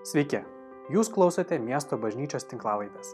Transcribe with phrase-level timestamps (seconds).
[0.00, 0.38] Sveiki,
[0.88, 3.10] jūs klausote miesto bažnyčios tinklavaitės.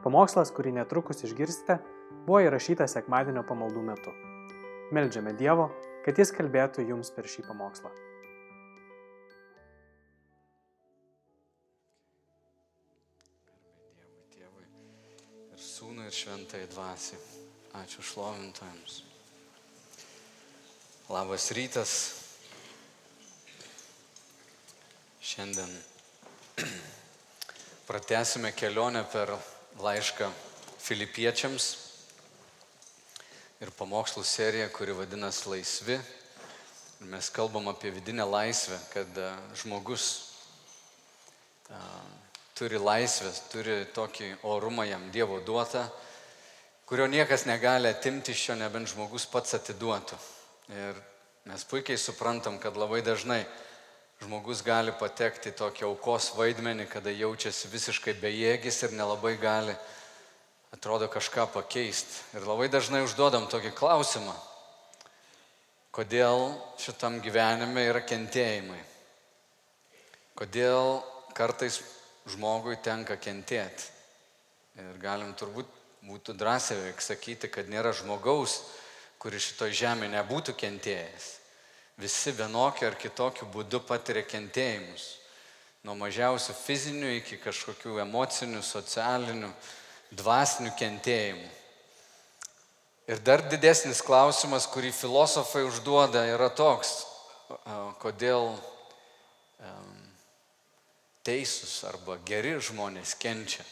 [0.00, 1.76] Pamokslas, kurį netrukus išgirsite,
[2.24, 4.14] buvo įrašytas sekmadienio pamaldų metu.
[4.96, 5.68] Meldžiame Dievo,
[6.06, 7.92] kad Jis kalbėtų jums per šį pamokslą.
[15.60, 17.20] Sūnui ir Šventai Dvasiai.
[17.84, 19.02] Ačiū šlovintojams.
[21.12, 21.96] Labas rytas.
[25.20, 25.91] Šiandien
[27.88, 29.30] pratęsime kelionę per
[29.80, 30.28] laišką
[30.82, 31.68] filipiečiams
[33.62, 35.96] ir pamokslų seriją, kuri vadinasi Laisvi.
[37.00, 39.30] Ir mes kalbam apie vidinę laisvę, kad a,
[39.62, 40.08] žmogus
[41.70, 41.80] a,
[42.58, 45.86] turi laisvę, turi tokį orumą jam Dievo duotą,
[46.86, 50.20] kurio niekas negali atimti iš jo, nebent žmogus pats atiduotų.
[50.76, 51.00] Ir
[51.48, 53.44] mes puikiai suprantam, kad labai dažnai
[54.22, 59.74] žmogus gali patekti į tokį aukos vaidmenį, kada jaučiasi visiškai bejėgis ir nelabai gali,
[60.72, 62.22] atrodo, kažką pakeisti.
[62.38, 64.34] Ir labai dažnai užduodam tokį klausimą,
[65.92, 68.80] kodėl šitam gyvenime yra kentėjimai.
[70.38, 71.02] Kodėl
[71.36, 71.82] kartais
[72.32, 73.90] žmogui tenka kentėti.
[74.80, 75.68] Ir galim turbūt
[76.06, 78.62] būtų drąsiai sakyti, kad nėra žmogaus,
[79.22, 81.28] kuris šitoj žemėje nebūtų kentėjęs.
[82.00, 85.18] Visi vienokiu ar kitokiu būdu patiria kentėjimus.
[85.82, 89.50] Nuo mažiausių fizinių iki kažkokių emocinių, socialinių,
[90.14, 91.48] dvasinių kentėjimų.
[93.10, 97.02] Ir dar didesnis klausimas, kurį filosofai užduoda, yra toks,
[98.00, 98.54] kodėl
[101.26, 103.66] teisūs arba geri žmonės kenčia.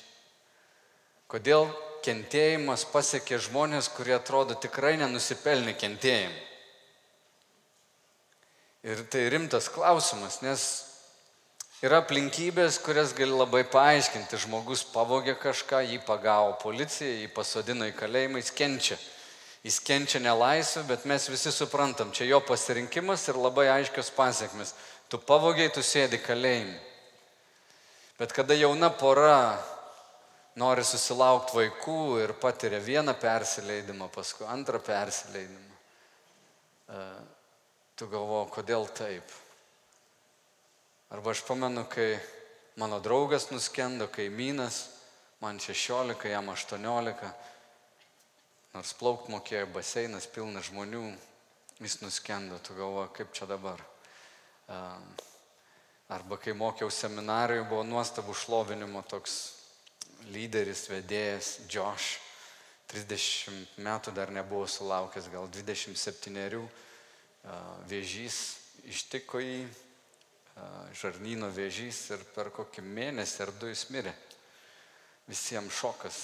[1.30, 1.70] Kodėl
[2.02, 6.49] kentėjimas pasiekė žmonės, kurie atrodo tikrai nenusipelnė kentėjimų.
[8.80, 10.62] Ir tai rimtas klausimas, nes
[11.84, 14.38] yra aplinkybės, kurias gali labai paaiškinti.
[14.40, 18.96] Žmogus pavogė kažką, jį pagavo policija, jį pasodino į kalėjimą, jis kenčia.
[19.60, 24.72] Jis kenčia nelaisvę, bet mes visi suprantam, čia jo pasirinkimas ir labai aiškios pasiekmes.
[25.12, 26.78] Tu pavogiai, tu sėdi kalėjime.
[28.16, 29.60] Bet kada jauna pora
[30.56, 35.76] nori susilaukti vaikų ir patiria vieną persileidimą, paskui antrą persileidimą,
[38.00, 39.28] tu galvo, kodėl taip.
[41.12, 42.14] Arba aš pamenu, kai
[42.80, 44.86] mano draugas nuskendo, kaimynas,
[45.42, 47.28] man 16, jam 18,
[48.72, 51.02] nors plaukt mokėjo baseinas pilnas žmonių,
[51.84, 53.84] jis nuskendo, tu galvo, kaip čia dabar.
[56.08, 59.40] Arba kai mokiau seminarijoje, buvo nuostabų šlovinimo toks
[60.32, 62.16] lyderis, vedėjas Josh.
[62.94, 66.64] 30 metų dar nebuvo sulaukęs, gal 27
[67.90, 68.40] vėžys
[68.90, 69.62] ištiko jį,
[71.00, 74.12] žarnyno vėžys ir per kokį mėnesį ar du jis mirė.
[75.30, 76.18] Visiems šokas.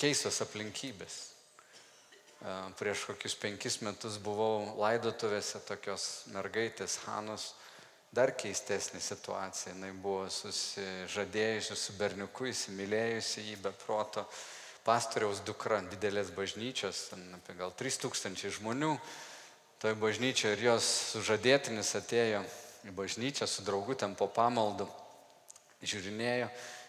[0.00, 1.16] Keistos aplinkybės.
[2.80, 7.50] Prieš kokius penkis metus buvau laidotuvėse tokios mergaitės Hanos,
[8.16, 9.74] dar keistesnė situacija.
[9.76, 14.24] Jis buvo susižadėjusi su berniuku, įsimylėjusi jį be proto.
[14.90, 18.96] Pastoriaus dukra, didelės bažnyčios, apie gal 3000 žmonių.
[19.78, 22.40] Toje bažnyčioje ir jos sužadėtinis atėjo
[22.90, 24.88] į bažnyčią su draugu ten po pamaldų,
[25.86, 26.48] žiūrinėjo.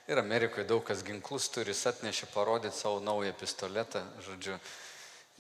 [0.09, 4.57] Ir Amerikoje daug kas ginklus turi, jis atnešė parodyti savo naują pistoletą, žodžiu,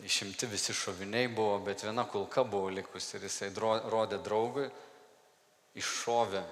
[0.05, 4.67] išimti visi šoviniai buvo, bet viena kulka buvo likusi ir jisai rodė draugui,
[5.81, 6.45] iššovė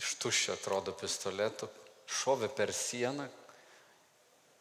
[0.00, 1.68] iš tuščio atrodo pistoletų,
[2.08, 3.28] šovė per sieną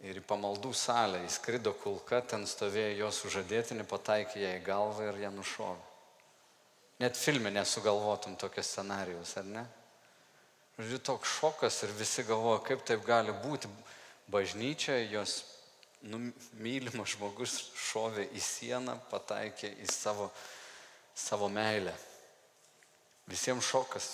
[0.05, 5.23] ir į pamaldų salę įskrido kulka, ten stovėjo jos sužadėtinį, pataikė ją į galvą ir
[5.23, 5.85] ją nušovė.
[7.01, 9.65] Net filme nesugalvotum tokio scenarijus, ar ne?
[10.77, 13.69] Žodžiu, toks šokas ir visi galvoja, kaip taip gali būti.
[14.29, 15.39] Bažnyčia, jos
[16.05, 16.19] nu,
[16.61, 17.55] mylimas žmogus
[17.89, 20.29] šovė į sieną, pataikė į savo,
[21.17, 21.93] savo meilę.
[23.29, 24.09] Visiems šokas.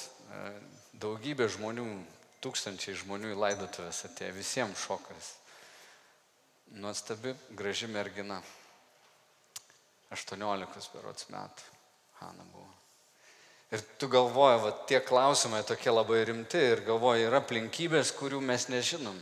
[0.95, 1.87] Daugybė žmonių,
[2.43, 5.33] tūkstančiai žmonių į laidotuvės atėjo, visiems šokas.
[6.71, 8.41] Nuostabi, graži mergina.
[10.13, 11.69] 18 berots metų.
[12.21, 12.69] Hanna buvo.
[13.73, 18.67] Ir tu galvoji, va, tie klausimai tokie labai rimti ir galvoji, yra aplinkybės, kurių mes
[18.69, 19.17] nežinom.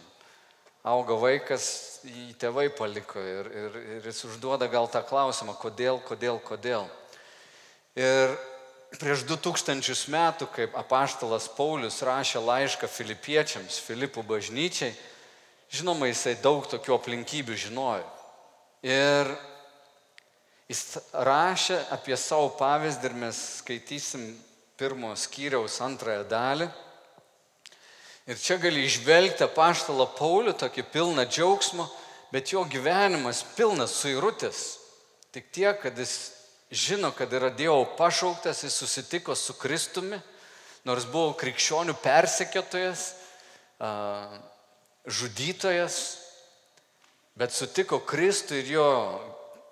[0.84, 1.66] Auga vaikas,
[2.04, 6.88] jį tėvai paliko ir, ir, ir jis užduoda gal tą klausimą, kodėl, kodėl, kodėl.
[7.96, 8.36] Ir
[9.00, 14.92] prieš 2000 metų, kaip apaštalas Paulius rašė laišką filipiečiams, Filipų bažnyčiai,
[15.72, 18.08] žinoma, jisai daug tokių aplinkybių žinojo.
[18.84, 19.30] Ir
[20.72, 24.26] jis rašė apie savo pavyzdį ir mes skaitysim
[24.80, 26.68] pirmo skyriaus antrąją dalį.
[28.30, 31.88] Ir čia gali išvelgti paštalą Paulių, tokį pilną džiaugsmo,
[32.32, 34.62] bet jo gyvenimas pilnas suirutės.
[35.32, 36.32] Tik tiek, kad jis
[36.72, 40.20] žino, kad yra Dievo pašauktas, jis susitiko su Kristumi,
[40.88, 43.10] nors buvo krikščionių persekiotojas,
[45.06, 46.00] žudytojas,
[47.38, 48.90] bet sutiko Kristų ir jo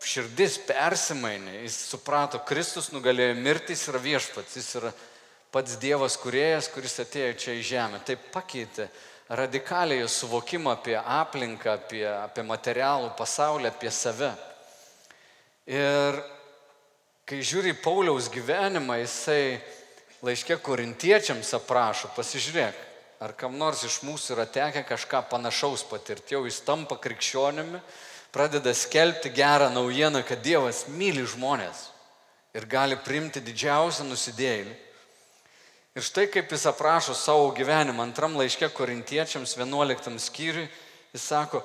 [0.06, 4.92] širdis persimainė, jis suprato, Kristus nugalėjo mirtį, jis yra viešpats, jis yra
[5.52, 8.02] pats Dievas kuriejas, kuris atėjo čia į žemę.
[8.08, 8.88] Tai pakeitė
[9.30, 14.31] radikaliai suvokimą apie aplinką, apie, apie materialų pasaulį, apie save.
[15.70, 16.22] Ir
[17.30, 19.60] kai žiūri Pauliaus gyvenimą, jisai
[20.26, 22.88] laiškė korintiečiams aprašo, pasižiūrėk,
[23.19, 27.81] ar kam nors iš mūsų yra tekę kažką panašaus patirti, jau jis tampa krikščionimi
[28.31, 31.89] pradeda skelbti gerą naujieną, kad Dievas myli žmonės
[32.56, 34.75] ir gali primti didžiausią nusidėjėlį.
[35.98, 40.69] Ir štai kaip jis aprašo savo gyvenimą antram laiške korintiečiams 11 skyriui,
[41.12, 41.63] jis sako,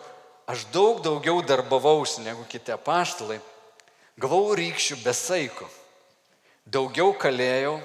[0.51, 3.39] aš daug daugiau darbavausi negu kiti apaštalai,
[4.19, 5.69] gavau rykščių besaiko,
[6.67, 7.79] daugiau kalėjau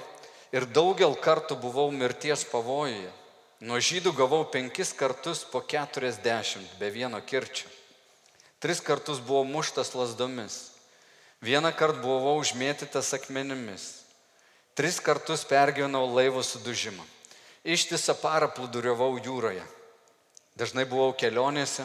[0.50, 3.19] ir daugel kartų buvau mirties pavojuje.
[3.60, 7.68] Nuo žydų gavau penkis kartus po keturiasdešimt be vieno kirčio.
[8.60, 10.70] Tris kartus buvau muštas lasdomis.
[11.44, 13.84] Vieną kartą buvau užmėtytas akmenimis.
[14.72, 17.04] Tris kartus pergyvenau laivo sudužimą.
[17.64, 19.64] Ištisą parą plūduriavau jūroje.
[20.56, 21.84] Dažnai buvau kelionėse,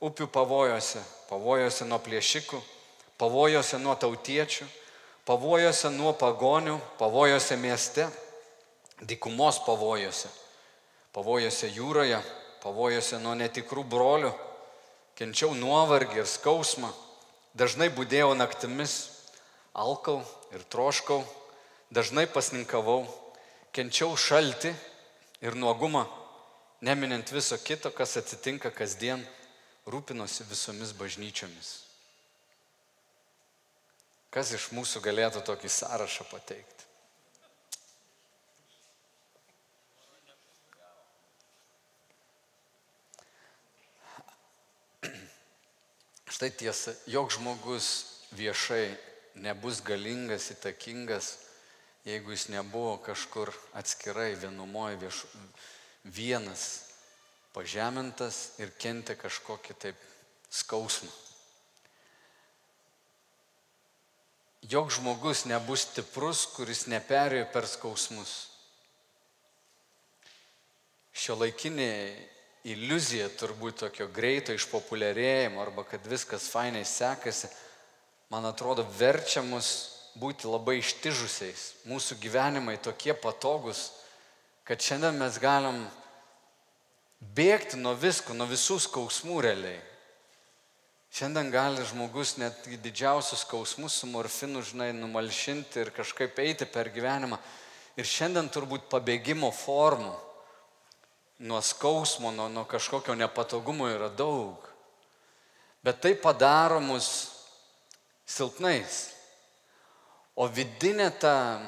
[0.00, 2.62] upių pavojose, pavojose nuo plėšikų,
[3.20, 4.64] pavojose nuo tautiečių,
[5.28, 8.08] pavojose nuo pagonių, pavojose mieste,
[9.04, 10.32] dykumos pavojose,
[11.14, 12.18] pavojose jūroje,
[12.64, 14.32] pavojose nuo netikrų brolių
[15.18, 16.90] kenčiau nuovargį ir skausmą,
[17.54, 18.96] dažnai būdėjau naktimis,
[19.74, 20.20] alkau
[20.54, 21.22] ir troškau,
[21.94, 23.04] dažnai pasninkavau,
[23.74, 24.74] kenčiau šalti
[25.44, 26.04] ir nuogumą,
[26.84, 29.22] neminint viso kito, kas atsitinka kasdien,
[29.86, 31.72] rūpinosi visomis bažnyčiomis.
[34.34, 36.83] Kas iš mūsų galėtų tokį sąrašą pateikti?
[46.34, 47.88] Štai tiesa, jog žmogus
[48.34, 48.88] viešai
[49.38, 51.28] nebus galingas, įtakingas,
[52.02, 55.20] jeigu jis nebuvo kažkur atskirai vienumoje vieš,
[56.02, 56.64] vienas
[57.54, 60.02] pažemintas ir kentė kažkokį taip
[60.50, 61.12] skausmą.
[64.74, 68.34] Jok žmogus nebus stiprus, kuris neperėjo per skausmus.
[71.14, 72.33] Šio laikiniai
[72.64, 77.50] iliuzija turbūt tokio greito išpopuliarėjimo arba kad viskas fainai sekasi,
[78.32, 79.68] man atrodo, verčia mus
[80.16, 81.84] būti labai ištižusiais.
[81.90, 83.90] Mūsų gyvenimai tokie patogus,
[84.64, 85.84] kad šiandien mes galim
[87.36, 89.80] bėgti nuo visko, nuo visų skausmų realiai.
[91.14, 97.38] Šiandien gali žmogus net didžiausius skausmus su morfinu, žinai, numalšinti ir kažkaip eiti per gyvenimą.
[97.94, 100.14] Ir šiandien turbūt pabėgimo formų
[101.38, 104.58] nuo skausmo, nuo, nuo kažkokio nepatogumo yra daug.
[105.84, 107.08] Bet tai padaro mus
[108.26, 109.10] silpnais.
[110.34, 111.60] O vidinė ta,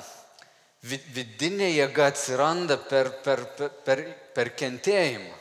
[0.82, 5.34] vidinė jėga atsiranda per, per, per, per, per kentėjimą.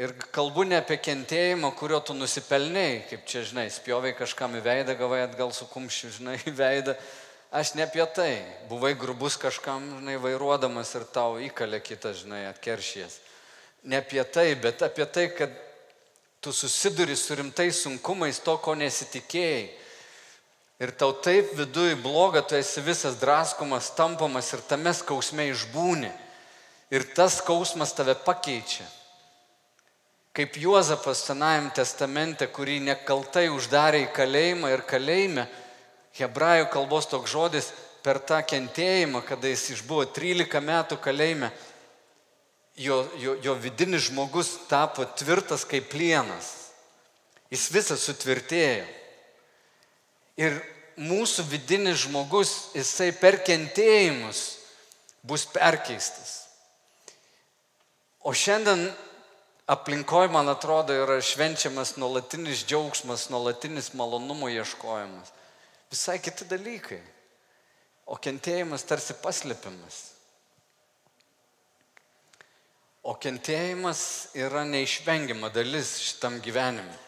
[0.00, 4.94] Ir kalbu ne apie kentėjimą, kurio tu nusipelnėjai, kaip čia, žinai, spjovai kažkam į veidą,
[4.96, 6.94] gavai atgal su kumščiu, žinai, į veidą
[7.50, 8.44] Aš ne apie tai.
[8.70, 13.18] Buvai grubus kažkam, žinai, vairuodamas ir tau įkalė kitas, žinai, atkeršies.
[13.90, 15.50] Ne apie tai, bet apie tai, kad
[16.40, 19.66] tu susiduri su rimtais sunkumais to, ko nesitikėjai.
[20.80, 26.12] Ir tau taip viduje bloga, tu esi visas draskomas, tampamas ir tame skausme išbūni.
[26.94, 28.86] Ir tas skausmas tave pakeičia.
[30.32, 35.48] Kaip Juozapas Senajame testamente, kurį nekaltai uždarė į kalėjimą ir kalėjime
[36.18, 37.70] hebrajų kalbos toks žodis
[38.04, 41.50] per tą kentėjimą, kada jis išbuvo 13 metų kalėjime,
[42.80, 46.54] jo, jo, jo vidinis žmogus tapo tvirtas kaip plienas.
[47.50, 48.86] Jis visas sutvirtėjo.
[50.40, 50.60] Ir
[51.00, 54.60] mūsų vidinis žmogus, jisai per kentėjimus
[55.26, 56.36] bus perkeistas.
[58.24, 58.86] O šiandien
[59.70, 65.34] aplinkoje, man atrodo, yra švenčiamas nuolatinis džiaugsmas, nuolatinis malonumo ieškojimas
[65.90, 67.00] visai kiti dalykai.
[68.10, 70.00] O kentėjimas tarsi paslėpimas.
[73.06, 74.02] O kentėjimas
[74.36, 76.98] yra neišvengiama dalis šitam gyvenimui.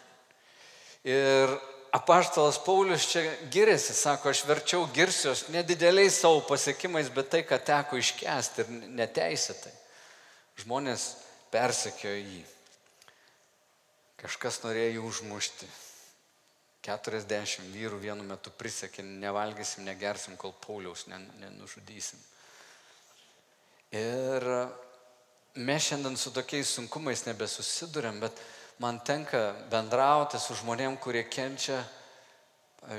[1.04, 1.52] Ir
[1.92, 8.00] apaštalas Paulius čia giriasi, sako, aš verčiau girsiuos nedideliais savo pasiekimais, bet tai, ką teko
[8.00, 8.72] iškesti ir
[9.02, 9.74] neteisėtai.
[10.62, 11.08] Žmonės
[11.52, 12.42] persekiojo jį.
[14.22, 15.68] Kažkas norėjo jį užmušti.
[16.82, 22.18] 40 vyrų vienu metu prisiekė, nevalgysim, negersim, kol Pauliaus nenužudysim.
[23.94, 24.46] Ir
[25.54, 28.40] mes šiandien su tokiais sunkumais nebesusidurėm, bet
[28.82, 31.82] man tenka bendrauti su žmonėm, kurie kenčia,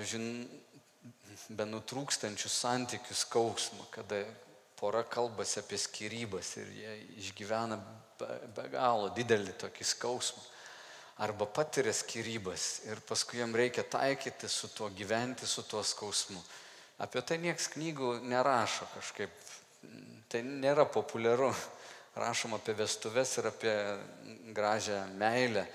[0.08, 0.46] žin,
[1.50, 4.22] be nutrūkstančių santykių skausmą, kada
[4.80, 7.82] pora kalbasi apie skirybas ir jie išgyvena
[8.20, 10.44] be, be galo didelį tokį skausmą.
[11.22, 16.42] Arba patiria skirybas ir paskui jam reikia taikyti su tuo, gyventi su tuo skausmu.
[17.06, 19.32] Apie tai nieks knygų nerašo kažkaip.
[20.32, 21.52] Tai nėra populiaru
[22.18, 23.76] rašom apie vestuves ir apie
[24.54, 25.68] gražią meilę.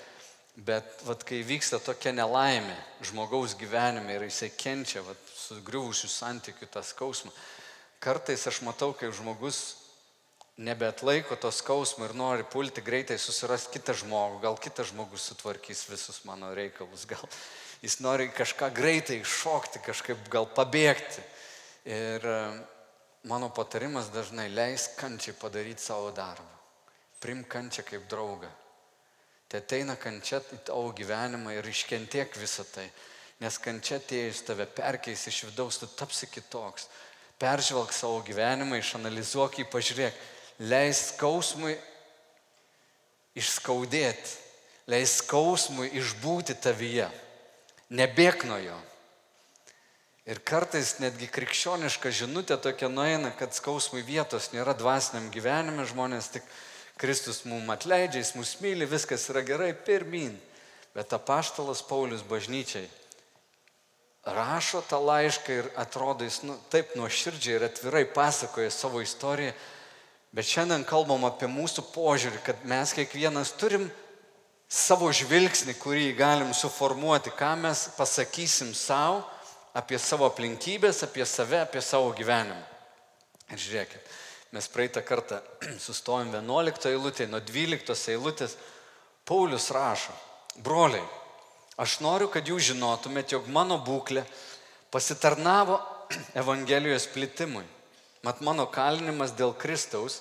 [0.59, 2.75] Bet vat, kai vyksta tokia nelaimė
[3.07, 7.31] žmogaus gyvenime ir jisai kenčia vat, sugriuvusių santykių tą skausmą,
[8.03, 9.78] kartais aš matau, kai žmogus
[10.59, 16.25] nebeatlaiko to skausmo ir nori pulti greitai susirasti kitą žmogų, gal kitas žmogus sutvarkys visus
[16.27, 17.23] mano reikalus, gal
[17.83, 21.23] jis nori kažką greitai iššokti, kažkaip gal pabėgti.
[21.89, 22.25] Ir
[23.31, 26.57] mano patarimas dažnai leis kančiai padaryti savo darbą.
[27.23, 28.51] Prim kančią kaip draugą.
[29.49, 32.89] Tai ateina kančia į tavo gyvenimą ir iškentiek visą tai.
[33.41, 36.89] Nes kančia atėjus tave perkeis iš vidaus, tu tapsi kitoks.
[37.39, 40.19] Peržvelg savo gyvenimą, išanalizuok jį, pažiūrėk.
[40.59, 41.77] Leis skausmui
[43.39, 44.37] išskaudėti.
[44.89, 47.09] Leis skausmui išbūti tavyje.
[47.95, 48.77] Nebėk nuo jo.
[50.29, 56.49] Ir kartais netgi krikščioniška žinutė tokia nueina, kad skausmui vietos nėra dvasiniam gyvenime, žmonės tik
[57.01, 60.35] Kristus mums atleidžia, jis mus myli, viskas yra gerai, pirmin.
[60.97, 62.89] Bet apaštalas Paulius bažnyčiai
[64.35, 69.53] rašo tą laišką ir atrodo, jis nu, taip nuoširdžiai ir atvirai pasakoja savo istoriją,
[70.33, 73.89] bet šiandien kalbam apie mūsų požiūrį, kad mes kiekvienas turim
[74.69, 79.23] savo žvilgsnį, kurį galim suformuoti, ką mes pasakysim savo
[79.77, 82.61] apie savo aplinkybės, apie save, apie savo gyvenimą.
[83.49, 84.11] Ir žiūrėkit,
[84.53, 85.41] mes praeitą kartą
[85.87, 88.59] sustojom 11 eilutėje, nuo 12 eilutės
[89.29, 90.13] Paulius rašo,
[90.65, 91.05] broliai,
[91.81, 94.25] aš noriu, kad jūs žinotumėt, jog mano būklė
[94.93, 95.81] pasitarnavo
[96.43, 97.65] Evangelijos plitimui.
[98.27, 100.21] Mat mano kalinimas dėl Kristaus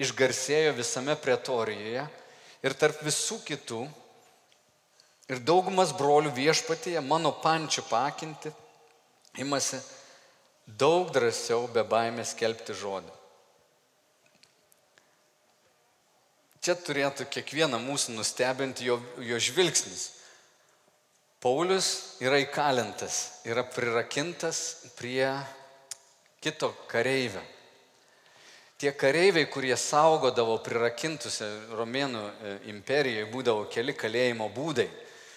[0.00, 2.06] išgarsėjo visame pretorijoje
[2.66, 3.84] ir tarp visų kitų.
[5.30, 8.52] Ir daugumas brolių viešpatyje mano pančių pakinti
[9.42, 9.80] imasi
[10.66, 13.14] daug drąsiau be baimės skelbti žodį.
[16.66, 20.08] Čia turėtų kiekvieną mūsų nustebinti jo, jo žvilgsnis.
[21.38, 25.28] Paulius yra įkalintas, yra prirakintas prie
[26.46, 27.42] kito kareivio.
[28.78, 34.86] Tie kareiviai, kurie saugodavo prirakintusią Romėnų e, imperijoje, būdavo keli kalėjimo būdai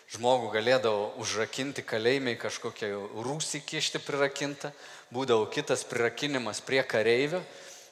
[0.09, 2.89] žmogų galėdavo užrakinti kalėjimai kažkokią
[3.25, 4.71] rūsį kišti prirakintą,
[5.13, 7.43] būdavo kitas prirakinimas prie kareivio,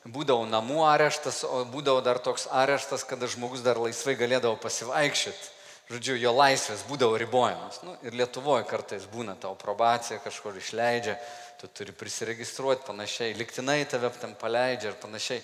[0.08, 5.54] būdavo namų areštas, o būdavo dar toks areštas, kada žmogus dar laisvai galėdavo pasivaikščioti.
[5.88, 7.78] Žodžiu, jo laisvės būdavo ribojamas.
[7.86, 11.14] Nu, ir Lietuvoje kartais būna tavo probacija, kažkur išleidžia,
[11.58, 15.42] tu turi prisiregistruoti panašiai, liktinai tave tam paleidžia ir panašiai.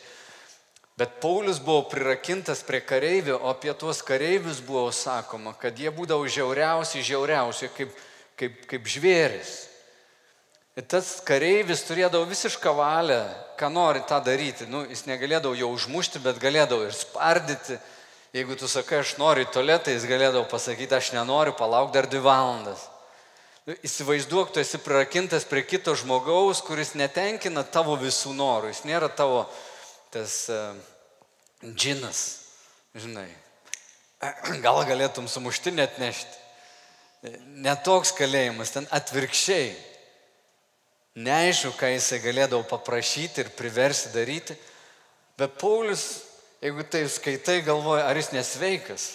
[0.98, 6.28] Bet Paulius buvo prirakintas prie kareivių, o apie tuos kareivius buvo sakoma, kad jie būdavo
[6.30, 7.96] žiauriausi, žiauriausi, kaip,
[8.38, 9.56] kaip, kaip žvėris.
[10.78, 13.20] Ir tas kareivis turėdavo visišką valią,
[13.58, 14.70] ką nori tą daryti.
[14.70, 17.82] Nu, jis negalėdavo jo užmušti, bet galėdavo ir spardyti.
[18.34, 22.22] Jeigu tu sakai, aš noriu į tualetą, jis galėdavo pasakyti, aš nenoriu, palauk dar dvi
[22.22, 22.88] valandas.
[23.64, 28.74] Nu, įsivaizduok, tu esi prirakintas prie kito žmogaus, kuris netenkina tavo visų norų.
[28.74, 29.46] Jis nėra tavo
[30.12, 30.76] tas uh,
[31.64, 32.24] džinas,
[32.92, 33.30] žinai,
[34.66, 36.42] gal galėtum sumušti net nešti.
[37.64, 39.72] Netoks kalėjimas, ten atvirkščiai.
[41.24, 44.58] Neaišku, ką jisai galėdavo paprašyti ir priversti daryti,
[45.40, 46.08] bet Paulius,
[46.60, 49.12] jeigu tai skaitai, galvoja, ar jis nesveikas.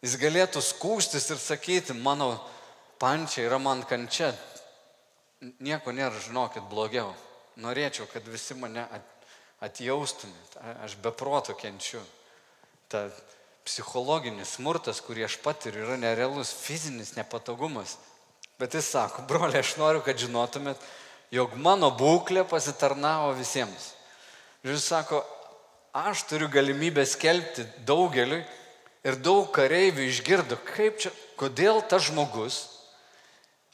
[0.00, 2.38] Jis galėtų skūstis ir sakyti, mano
[3.00, 4.32] pančia yra man kančia.
[5.62, 7.12] Nieko nėra, žinokit, blogiau.
[7.58, 8.84] Norėčiau, kad visi mane
[9.64, 12.02] atjaustumėt, aš be proto kenčiu.
[12.90, 13.08] Ta
[13.66, 17.96] psichologinis smurtas, kurį aš patiriu, yra nerealus fizinis nepatogumas.
[18.58, 20.80] Bet jis sako, broliai, aš noriu, kad žinotumėt,
[21.34, 23.92] jog mano būklė pasitarnavo visiems.
[24.66, 25.20] Jis sako,
[25.94, 28.42] aš turiu galimybę skelbti daugeliui
[29.06, 32.77] ir daug kareivių išgirdo, kaip čia, kodėl tas žmogus,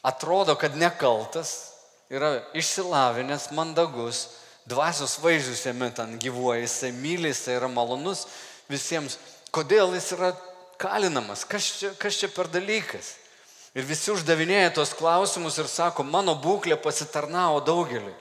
[0.05, 1.73] atrodo, kad nekaltas,
[2.13, 4.27] yra išsilavinęs, mandagus,
[4.69, 8.27] dvasios vaisius jame ten gyvuoja, jisai myli, jisai yra malonus
[8.69, 9.17] visiems.
[9.53, 10.33] Kodėl jis yra
[10.81, 11.45] kalinamas?
[11.49, 13.15] Kas čia, kas čia per dalykas?
[13.75, 18.13] Ir visi uždavinėja tos klausimus ir sako, mano būklė pasitarnavo daugeliu.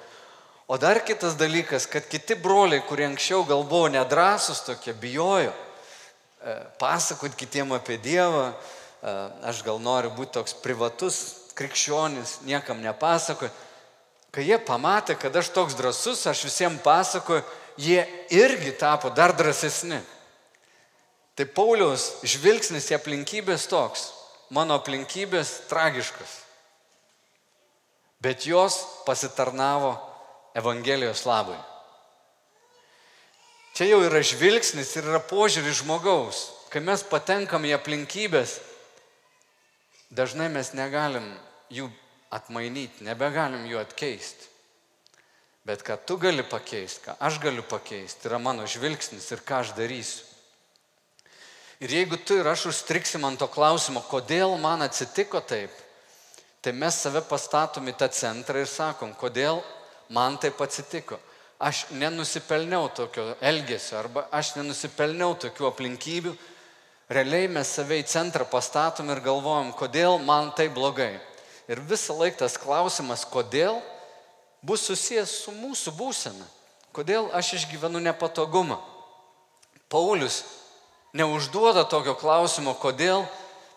[0.66, 6.54] O dar kitas dalykas, kad kiti broliai, kurie anksčiau gal buvo nedrasus tokie, bijojo e,
[6.80, 13.50] pasakoti kitiem apie Dievą, e, aš gal noriu būti toks privatus krikščionis, niekam nepasakoju.
[14.34, 17.44] Kai jie pamatė, kad aš toks drasus, aš visiems pasakoju,
[17.78, 18.02] jie
[18.34, 20.00] irgi tapo dar drąsesni.
[21.34, 24.10] Tai Pauliaus žvilgsnis į aplinkybės toks
[24.54, 26.40] mano aplinkybės tragiškas.
[28.22, 29.96] Bet jos pasitarnavo
[30.54, 31.58] Evangelijos labai.
[33.74, 36.44] Čia jau yra žvilgsnis ir yra požiūris žmogaus.
[36.70, 38.60] Kai mes patenkam į aplinkybės,
[40.14, 41.26] dažnai mes negalim
[41.74, 41.88] jų
[42.34, 44.50] atmainyti, nebegalim jų atkeisti.
[45.64, 49.72] Bet ką tu gali pakeisti, ką aš galiu pakeisti, yra mano žvilgsnis ir ką aš
[49.78, 50.26] darysiu.
[51.80, 55.72] Ir jeigu tu ir aš užstriksim ant to klausimo, kodėl man atsitiko taip,
[56.62, 59.62] tai mes save pastatom į tą centrą ir sakom, kodėl
[60.14, 61.18] man taip atsitiko.
[61.64, 66.32] Aš nenusipelniau tokio elgesio arba aš nenusipelniau tokių aplinkybių.
[67.08, 71.18] Realiai mes save į centrą pastatom ir galvojam, kodėl man tai blogai.
[71.68, 73.80] Ir visą laiką tas klausimas, kodėl,
[74.64, 76.46] bus susijęs su mūsų būsena.
[76.96, 78.78] Kodėl aš išgyvenu nepatogumą.
[79.92, 80.42] Paulius
[81.12, 83.26] neužduoda tokio klausimo, kodėl,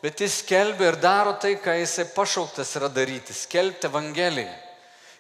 [0.02, 4.54] bet jis skelbia ir daro tai, ką jisai pašauktas yra daryti- skelbti Evangeliją.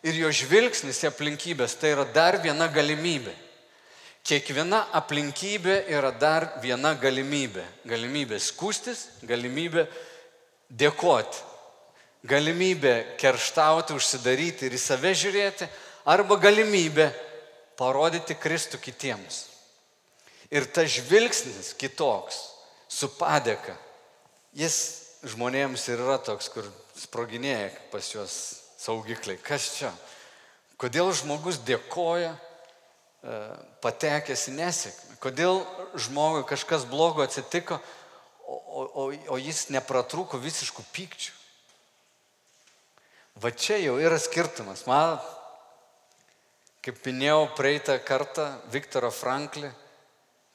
[0.03, 3.33] Ir jo žvilgsnis į aplinkybės tai yra dar viena galimybė.
[4.27, 7.63] Kiekviena aplinkybė yra dar viena galimybė.
[7.87, 9.85] Galimybė skūstis, galimybė
[10.67, 11.39] dėkoti,
[12.27, 15.69] galimybė kerštauti, užsidaryti ir į save žiūrėti,
[16.11, 17.07] arba galimybė
[17.79, 19.45] parodyti Kristų kitiems.
[20.51, 22.41] Ir tas žvilgsnis kitoks,
[22.91, 23.77] su padėka,
[24.51, 24.75] jis
[25.23, 26.67] žmonėms ir yra toks, kur
[26.99, 28.35] sproginėja pas juos
[28.75, 29.39] saugikliai.
[29.39, 29.93] Kas čia?
[30.75, 32.35] Kodėl žmogus dėkoja
[33.83, 35.17] patekęs į nesėkmę?
[35.23, 35.63] Kodėl
[35.97, 37.79] žmogui kažkas blogo atsitiko,
[38.47, 41.33] o, o, o jis nepratruko visiškų pykčių?
[43.37, 44.85] Va čia jau yra skirtumas.
[44.89, 45.17] Man,
[46.81, 49.69] kaip minėjau praeitą kartą, Viktoro Franklį,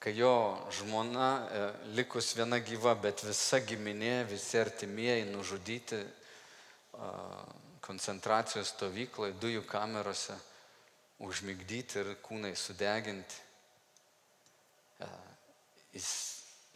[0.03, 0.33] kai jo
[0.75, 1.67] žmona e,
[1.99, 6.01] likus viena gyva, bet visa giminė, visi artimieji nužudyti
[7.83, 10.37] koncentracijos stovykloje, dujų kamerose,
[11.23, 13.39] užmigdyti ir kūnai sudeginti.
[15.03, 15.09] E,
[15.95, 16.11] jis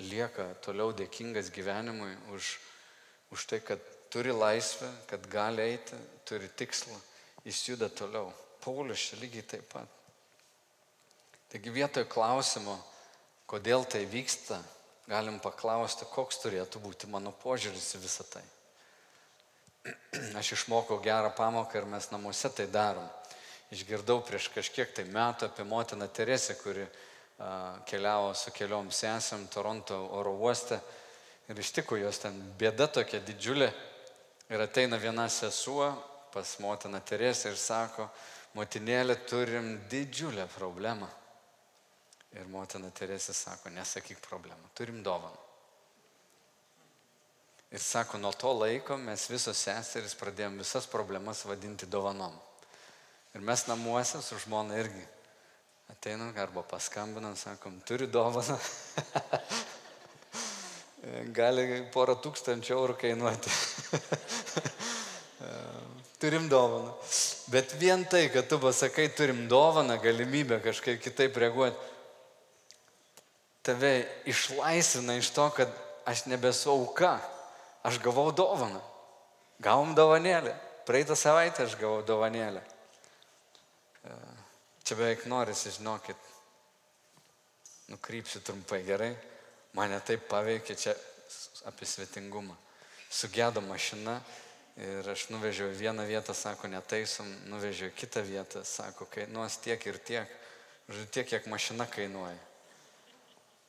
[0.06, 2.56] lieka toliau dėkingas gyvenimui už,
[3.34, 3.82] už tai, kad
[4.12, 6.96] turi laisvę, kad gali eiti, turi tikslą,
[7.44, 8.30] jis juda toliau.
[8.64, 9.90] Paulius čia lygiai taip pat.
[11.52, 12.74] Taigi vietoj klausimo,
[13.46, 14.58] kodėl tai vyksta,
[15.06, 18.42] galim paklausti, koks turėtų būti mano požiūris į visą tai.
[20.40, 23.06] Aš išmokau gerą pamoką ir mes namuose tai darom.
[23.74, 29.98] Išgirdau prieš kažkiek tai metų apie motiną Teresę, kuri a, keliavo su keliom sesėm Toronto
[30.18, 30.78] oro uoste
[31.50, 33.72] ir ištiko jos ten bėda tokia didžiulė.
[34.46, 35.90] Ir ateina viena sesuo
[36.30, 38.06] pas motiną Teresę ir sako,
[38.54, 41.08] motinėlė turim didžiulę problemą.
[42.36, 45.38] Ir motina Teresė sako, nesakyk problemą, turim dovaną.
[47.72, 52.36] Ir sako, nuo to laiko mes visos seserys pradėjom visas problemas vadinti dovanom.
[53.36, 55.02] Ir mes namuose su žmona irgi
[55.92, 58.56] ateinam arba paskambinam, sakom, turi dovaną.
[61.36, 63.52] Gali porą tūkstančių eurų kainuoti.
[66.22, 66.94] turim dovaną.
[67.52, 71.76] Bet vien tai, kad tu pasakai, turim dovaną, galimybę kažkaip kitaip reaguoti,
[73.62, 73.92] tave
[74.24, 75.76] išlaisvina iš to, kad
[76.08, 77.18] aš nebesu auka,
[77.84, 78.80] aš gavau dovaną.
[79.60, 80.56] Gavom dovanėlę.
[80.88, 82.64] Praeitą savaitę aš gavau dovanėlę.
[84.86, 86.16] Čia beveik norisi, žinokit,
[87.90, 89.12] nukrypsiu trumpai gerai.
[89.76, 90.94] Mane taip paveikė čia
[91.68, 92.54] apie svetingumą.
[93.10, 94.16] Sugėdo mašina
[94.78, 99.86] ir aš nuvežiau į vieną vietą, sako, netaisom, nuvežiau į kitą vietą, sako, kainuos tiek
[99.88, 100.36] ir tiek.
[100.86, 102.38] Žodžiu, tiek, kiek mašina kainuoja.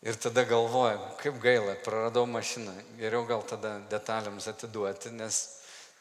[0.05, 5.39] Ir tada galvoju, kaip gaila, praradau mašiną, geriau gal tada detalėms atiduoti, nes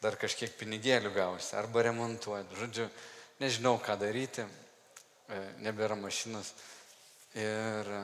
[0.02, 2.58] dar kažkiek pinigėlių gausi, arba remontuoti.
[2.60, 2.90] Žodžiu,
[3.40, 4.44] nežinau, ką daryti,
[5.28, 6.52] e, nebėra mašinos.
[7.36, 8.00] Ir e,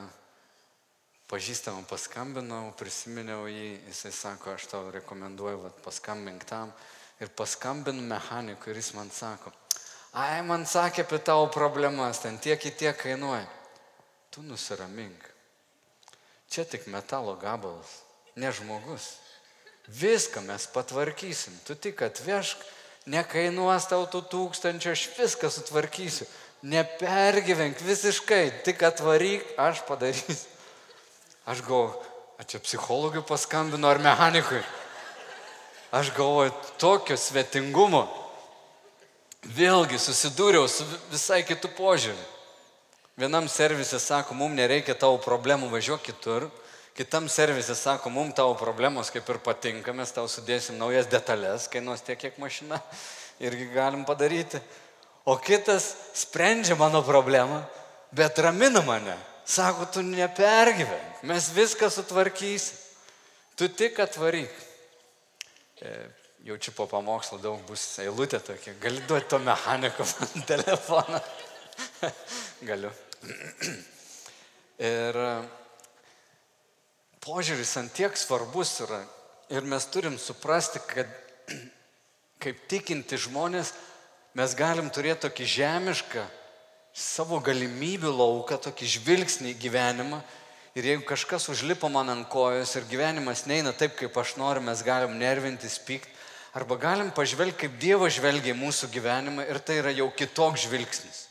[1.31, 6.73] pažįstamą paskambinau, prisiminiau jį, jisai sako, aš tau rekomenduoju, vat, paskambink tam.
[7.21, 9.53] Ir paskambinu mechanikui ir jis man sako,
[10.13, 13.47] ai, man sakė apie tavo problemas, ten tiek į tiek kainuoja.
[14.33, 15.29] Tu nusiramink.
[16.49, 18.01] Čia tik metalo gabalas,
[18.37, 19.15] ne žmogus.
[19.87, 21.55] Viską mes patvarkysim.
[21.65, 22.61] Tu tik atvežk,
[23.09, 26.27] nekainuos tau tų tūkstančių, aš viską sutvarkysiu.
[26.63, 30.49] Nepergyvenk visiškai, tik atvaryk, aš padarysiu.
[31.43, 31.99] Aš galvoju,
[32.39, 34.61] a čia psichologui paskambinu ar mechanikui.
[35.91, 38.05] Aš galvoju, tokio svetingumo.
[39.43, 42.23] Vėlgi susidūriau su visai kitų požiūrį.
[43.19, 46.47] Vienam servisė sako, mums nereikia tavo problemų, važiuok kitur.
[46.93, 52.03] Kitam servisė sako, mums tavo problemos kaip ir patinka, mes tau sudėsim naujas detalės, kainuos
[52.05, 52.77] tiek, kiek mašina
[53.47, 54.61] irgi galim padaryti.
[55.25, 57.63] O kitas sprendžia mano problemą,
[58.13, 59.15] bet ramina mane.
[59.45, 62.77] Sako, tu nepergyvenk, mes viską sutvarkysim.
[63.57, 64.53] Tu tik atvaryk.
[65.81, 65.89] E,
[66.45, 68.73] jaučiu po pamokslo daug bus eilutė tokia.
[68.81, 71.19] Gali duoti to mechaniko man telefoną.
[72.69, 72.93] Galiu.
[74.93, 75.19] Ir
[77.23, 79.01] požiūris ant tiek svarbus yra.
[79.53, 81.09] Ir mes turim suprasti, kad
[82.43, 83.73] kaip tikinti žmonės
[84.37, 86.23] mes galim turėti tokį žemišką
[86.93, 90.21] savo galimybių lauką, tokį žvilgsnį į gyvenimą.
[90.77, 94.81] Ir jeigu kažkas užlipo man ant kojos ir gyvenimas neina taip, kaip aš noriu, mes
[94.85, 96.09] galim nervintis, pykti.
[96.53, 101.23] Arba galim pažvelgti, kaip Dievas žvelgia į mūsų gyvenimą ir tai yra jau kitoks žvilgsnis.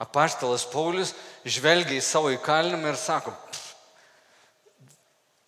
[0.00, 1.12] Apaštalas Paulius
[1.44, 3.34] žvelgia į savo įkalinimą ir sako,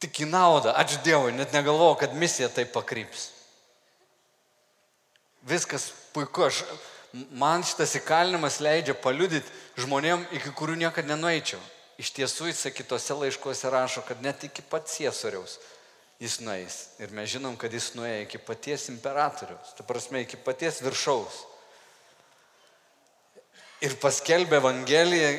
[0.02, 3.30] tik į naudą, ačiū Dievui, net negalvoju, kad misija taip pakryps.
[5.46, 6.62] Viskas puiku, aš,
[7.34, 11.60] man šitas įkalinimas leidžia paliudyti žmonėm, iki kurių niekada nenueičiau.
[12.02, 15.58] Iš tiesų jis kitose laiškuose rašo, kad net iki pat Ciesoriaus
[16.22, 16.76] jis nueis.
[17.02, 21.42] Ir mes žinom, kad jis nuėjo iki paties imperatoriaus, ta prasme, iki paties viršaus.
[23.82, 25.30] Ir paskelbė Evangeliją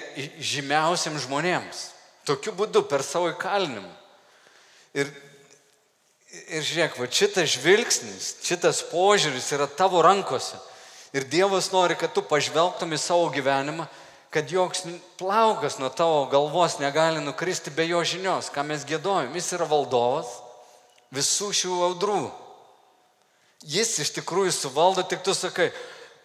[0.44, 1.90] žymiausiam žmonėms.
[2.28, 3.92] Tokiu būdu, per savo įkalinimą.
[4.94, 5.10] Ir
[6.34, 10.58] Ir žiūrėk, va šitas žvilgsnis, šitas požiūris yra tavo rankose.
[11.14, 13.86] Ir Dievas nori, kad tu pažvelgtum į savo gyvenimą,
[14.34, 14.82] kad joks
[15.20, 19.36] plaukas nuo tavo galvos negali nukristi be jo žinios, ką mes gėdojom.
[19.38, 20.32] Jis yra valdovas
[21.14, 22.24] visų šių audrų.
[23.70, 25.70] Jis iš tikrųjų suvaldo, tik tu sakai,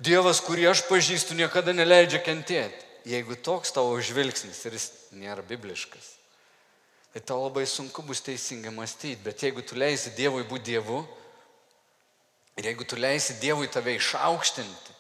[0.00, 2.86] Dievas, kurį aš pažįstu, niekada neleidžia kentėti.
[3.08, 6.17] Jeigu toks tavo žvilgsnis ir jis nėra bibliškas,
[7.18, 9.22] tai tau labai sunku bus teisingai mąstyti.
[9.24, 11.00] Bet jeigu tu leisi Dievui būti Dievu,
[12.54, 14.94] ir jeigu tu leisi Dievui tave išaukštinti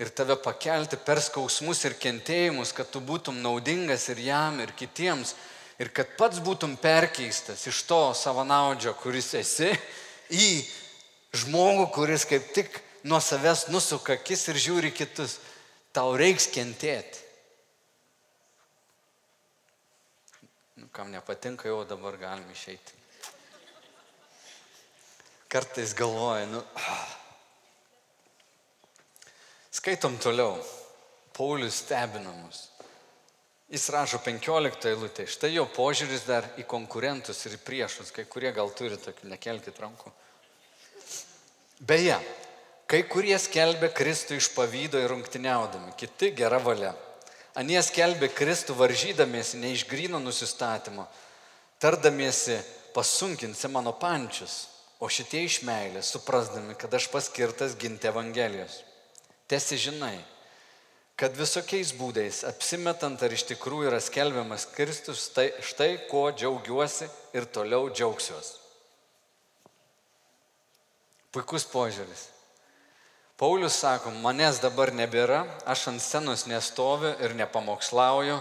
[0.00, 5.36] ir tave pakelti per skausmus ir kentėjimus, kad tu būtum naudingas ir jam, ir kitiems,
[5.78, 9.70] ir kad pats būtum perkeistas iš to savanaudžio, kuris esi,
[10.34, 10.64] į
[11.44, 15.38] žmogų, kuris kaip tik nuo savęs nusuka akis ir žiūri kitus,
[15.92, 17.29] tau reiks kentėti.
[20.92, 22.96] Kam nepatinka, jau dabar galim išeiti.
[25.50, 26.62] Kartais galvoju, nu.
[29.70, 30.58] Skaitom toliau.
[31.36, 32.68] Paulius stebina mus.
[33.70, 35.26] Jis rašo 15 eilutė.
[35.30, 38.10] Štai jo požiūris dar į konkurentus ir priešus.
[38.14, 40.10] Kai kurie gal turi tokį, nekelkite rankų.
[41.86, 42.16] Beje,
[42.90, 46.90] kai kurie skelbė Kristų iš pavydo ir rungtiniaudami, kiti gera valia.
[47.58, 51.06] Anie skelbė Kristų varžydamiesi ne iš grino nusistatymo,
[51.82, 52.60] tardamiesi
[52.94, 54.68] pasunkinsi mano pančius,
[55.00, 58.82] o šitie iš meilės, suprasdami, kad aš paskirtas ginti Evangelijos.
[59.50, 60.18] Tesi žinai,
[61.18, 67.48] kad visokiais būdais, apsimetant ar iš tikrųjų yra skelbiamas Kristus, tai štai ko džiaugiuosi ir
[67.50, 68.58] toliau džiaugsiuosi.
[71.30, 72.28] Puikus požiūris.
[73.40, 78.34] Paulius sako, manęs dabar nebėra, aš ant scenos nestoviu ir nepamokslauju.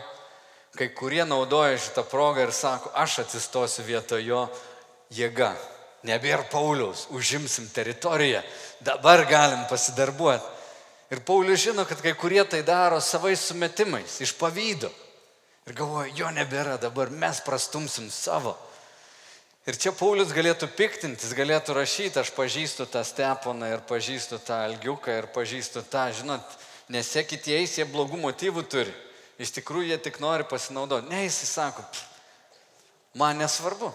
[0.75, 4.41] Kai kurie naudoja šitą progą ir sako, aš atsistosiu vietoj jo
[5.15, 5.53] jėga.
[6.03, 8.43] Nebėra Paulius, užimsim teritoriją,
[8.83, 10.51] dabar galim pasidarbuoti.
[11.15, 14.91] Ir Paulius žino, kad kai kurie tai daro savais sumetimais, iš pavydo.
[15.63, 18.57] Ir galvoja, jo nebėra, dabar mes prastumsim savo.
[19.67, 25.17] Ir čia Paulius galėtų piktintis, galėtų rašyti, aš pažįstu tą steponą ir pažįstu tą algiuką
[25.19, 26.55] ir pažįstu tą, žinot,
[26.89, 28.93] nesekit jais, jie blogų motyvų turi.
[29.39, 31.11] Iš tikrųjų jie tik nori pasinaudoti.
[31.11, 31.83] Ne, jis sako,
[33.15, 33.91] man nesvarbu.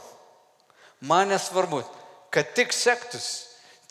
[1.05, 1.83] Man nesvarbu,
[2.33, 3.43] kad tik sektųsi,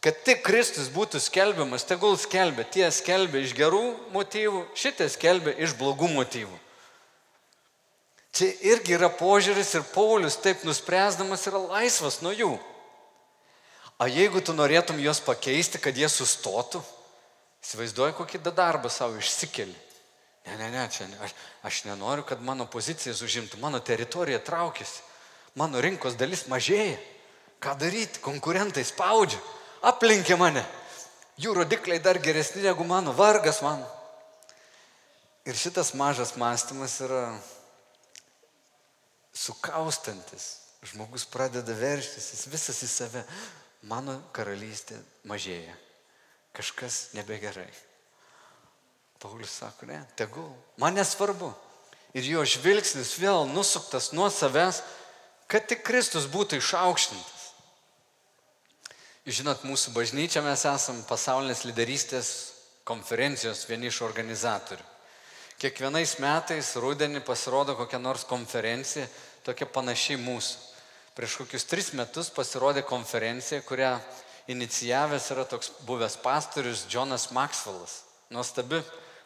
[0.03, 2.65] kad tik Kristus būtų skelbiamas, tegul skelbia.
[2.65, 3.83] Tie skelbia iš gerų
[4.15, 6.57] motyvų, šitie skelbia iš blogų motyvų.
[8.33, 12.55] Čia irgi yra požiūris ir Paulius taip nuspręsdamas yra laisvas nuo jų.
[14.01, 16.81] O jeigu tu norėtum juos pakeisti, kad jie sustotų,
[17.63, 19.75] įsivaizduoju, kokį darbą savo išsikeli.
[20.47, 25.05] Ne, ne, ne, čia ne, aš, aš nenoriu, kad mano pozicijas užimtų, mano teritorija traukiasi,
[25.55, 26.97] mano rinkos dalis mažėja.
[27.63, 29.39] Ką daryti, konkurentai spaudžia,
[29.87, 30.65] aplinkia mane.
[31.39, 33.85] Jų rodikliai dar geresni negu mano, vargas man.
[35.47, 37.23] Ir šitas mažas mąstymas yra
[39.33, 40.59] sukaustantis.
[40.83, 43.23] Žmogus pradeda verštis, jis visas į save
[43.87, 45.75] mano karalystė mažėja.
[46.53, 47.71] Kažkas nebegerai.
[49.23, 51.53] Paulius sako, ne, tegul, man nesvarbu.
[52.13, 54.83] Ir jo žvilgsnis vėl nusuktas nuo savęs,
[55.47, 57.39] kad tik Kristus būtų išaukštintas.
[59.23, 62.29] Žinot, mūsų bažnyčia mes esame pasaulinės lyderystės
[62.83, 64.83] konferencijos vieni iš organizatorių.
[65.61, 69.05] Kiekvienais metais rudenį pasirodo kokia nors konferencija,
[69.45, 70.69] tokia panašiai mūsų.
[71.13, 73.93] Prieš kokius tris metus pasirodė konferencija, kurią
[74.49, 78.01] inicijavęs yra toks buvęs pastorius Jonas Maxwellas.
[78.33, 78.81] Nuostabi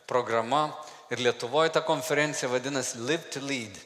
[0.07, 0.67] programa
[1.09, 3.77] ir Lietuvoje ta konferencija vadinasi Live to Lead.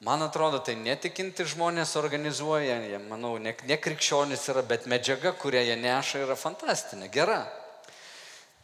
[0.00, 5.60] Man atrodo, tai netikinti žmonės organizuoja, jie, manau, ne, ne krikščionis yra, bet medžiaga, kurią
[5.66, 7.42] jie neša, yra fantastinė, gera.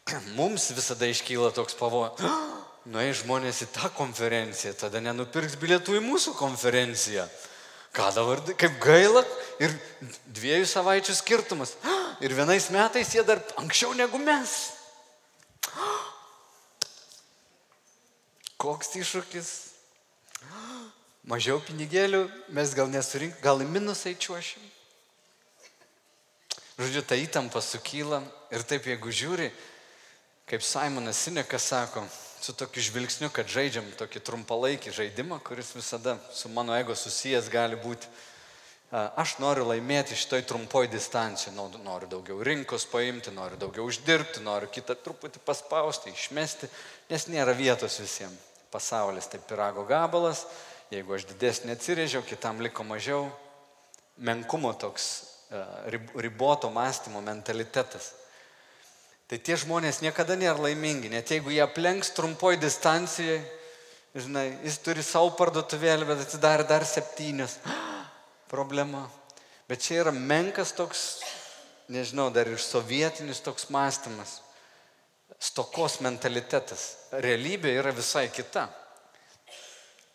[0.39, 2.25] Mums visada iškyla toks pavojus.
[2.87, 7.25] Nuei žmonės į tą konferenciją, tada nenupirks bilietų į mūsų konferenciją.
[7.97, 9.25] Ką dabar, kaip gaila
[9.59, 9.73] ir
[10.37, 11.75] dviejų savaičių skirtumas.
[12.25, 14.53] Ir vienais metais jie dar anksčiau negu mes.
[18.63, 19.51] Koks iššūkis.
[21.33, 22.23] Mažiau pinigėlių,
[22.57, 24.63] mes gal nesurink, gal į minusą įčiuošim.
[26.77, 28.21] Žodžiu, ta įtampa sukyla
[28.53, 29.49] ir taip jeigu žiūri,
[30.49, 32.05] kaip Simonas Sinekas sako,
[32.41, 37.79] su tokiu žvilgsniu, kad žaidžiam tokį trumpalaikį žaidimą, kuris visada su mano ego susijęs gali
[37.81, 38.09] būti.
[39.19, 44.95] Aš noriu laimėti šitoj trumpoj distancijoje, noriu daugiau rinkos paimti, noriu daugiau uždirbti, noriu kitą
[44.95, 46.71] truputį paspausti, išmesti,
[47.11, 48.39] nes nėra vietos visiems.
[48.71, 50.45] Pasaulis tai pirago gabalas,
[50.91, 53.27] jeigu aš didesnį atsirėžiau, kitam liko mažiau.
[54.23, 55.09] Menkumo toks
[56.15, 58.13] riboto mąstymo mentalitetas.
[59.27, 63.41] Tai tie žmonės niekada nėra laimingi, net jeigu jie aplenks trumpoj distancijai,
[64.15, 67.57] žinai, jis turi savo parduotuvėlį, bet atsidarė dar septynios.
[68.55, 69.03] Problema.
[69.67, 71.03] Bet čia yra menkas toks,
[71.91, 74.39] nežinau, dar ir sovietinis toks mąstymas.
[75.43, 76.87] Stokos mentalitetas.
[77.19, 78.69] Realybė yra visai kita.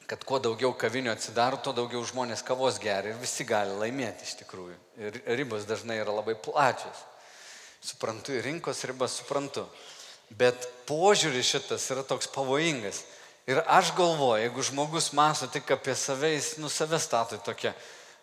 [0.08, 4.38] Kad kuo daugiau kavinių atsidaro, tuo daugiau žmonės kavos geria ir visi gali laimėti iš
[4.46, 4.80] tikrųjų.
[5.04, 7.11] Ir ribos dažnai yra labai plačios
[7.82, 9.66] suprantu, rinkos ribas suprantu.
[10.32, 13.04] Bet požiūris šitas yra toks pavojingas.
[13.50, 17.74] Ir aš galvoju, jeigu žmogus masto tik apie save, jis nu save stato į tokią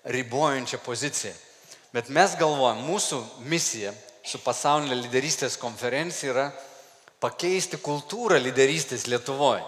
[0.08, 1.34] ribojančią poziciją.
[1.92, 3.18] Bet mes galvojam, mūsų
[3.50, 3.92] misija
[4.24, 6.46] su pasaulinė lyderystės konferencija yra
[7.20, 9.64] pakeisti kultūrą lyderystės Lietuvoje.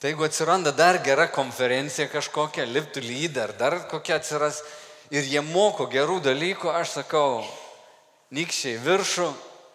[0.00, 4.62] Tai jeigu atsiranda dar gera konferencija kažkokia, Lead ar dar kokia atsiras
[5.10, 7.44] ir jie moko gerų dalykų, aš sakau,
[8.32, 9.28] nykščiai viršų,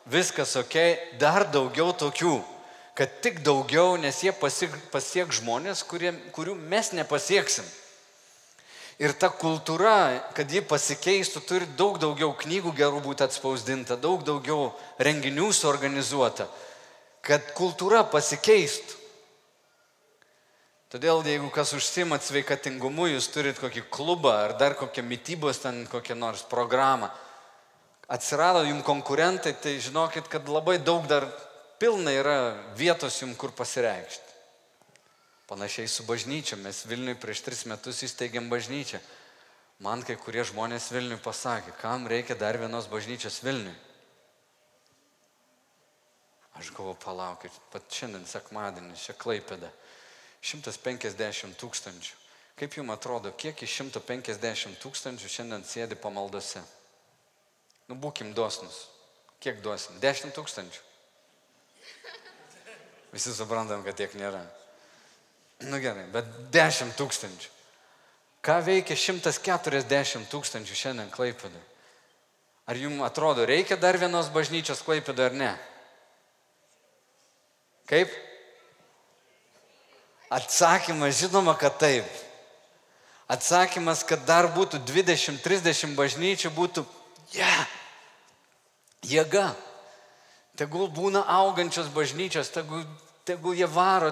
[0.10, 0.78] viskas ok,
[1.22, 2.40] dar daugiau tokių,
[2.98, 7.68] kad tik daugiau, nes jie pasiek, pasiek žmonės, kurie, kurių mes nepasieksim.
[9.00, 14.74] Ir ta kultūra, kad ji pasikeistų, turi daug daugiau knygų gerų būti atspausdinta, daug daugiau
[15.00, 16.50] renginių suorganizuota,
[17.24, 18.98] kad kultūra pasikeistų.
[20.90, 26.18] Todėl jeigu kas užsimat sveikatingumu, jūs turit kokį klubą ar dar kokią mytybos ten kokią
[26.18, 27.12] nors programą,
[28.10, 31.28] atsirado jums konkurentai, tai žinokit, kad labai daug dar
[31.80, 32.38] pilna yra
[32.76, 34.26] vietos jums, kur pasireikšti.
[35.50, 36.58] Panašiai su bažnyčia.
[36.62, 39.00] Mes Vilniui prieš tris metus įsteigėm bažnyčią.
[39.86, 43.78] Man kai kurie žmonės Vilniui pasakė, kam reikia dar vienos bažnyčios Vilniui.
[46.60, 49.70] Aš galvoju, palaukit, pat šiandien sekmadienį, čia klaipėda.
[50.44, 52.18] 150 tūkstančių.
[52.60, 56.60] Kaip jums atrodo, kiek iš 150 tūkstančių šiandien sėdi pamaldose?
[57.90, 58.86] Nu, būkim dosnus.
[59.42, 59.98] Kiek duosim?
[60.04, 60.86] 10 tūkstančių.
[63.10, 64.44] Visi suprantam, kad tiek nėra.
[65.66, 67.56] Nu gerai, bet 10 tūkstančių.
[68.46, 71.64] Ką veikia 140 tūkstančių šiandien Klaipėdai?
[72.70, 75.50] Ar jums atrodo, reikia dar vienos bažnyčios Klaipėdai ar ne?
[77.90, 78.14] Kaip?
[80.30, 82.06] Atsakymas žinoma, kad taip.
[83.30, 86.86] Atsakymas, kad dar būtų 20-30 bažnyčių, būtų,
[87.34, 87.66] yeah,
[89.06, 89.54] jėga.
[90.60, 92.84] Tegul būna augančios bažnyčios, tegul,
[93.28, 94.12] tegul jie varo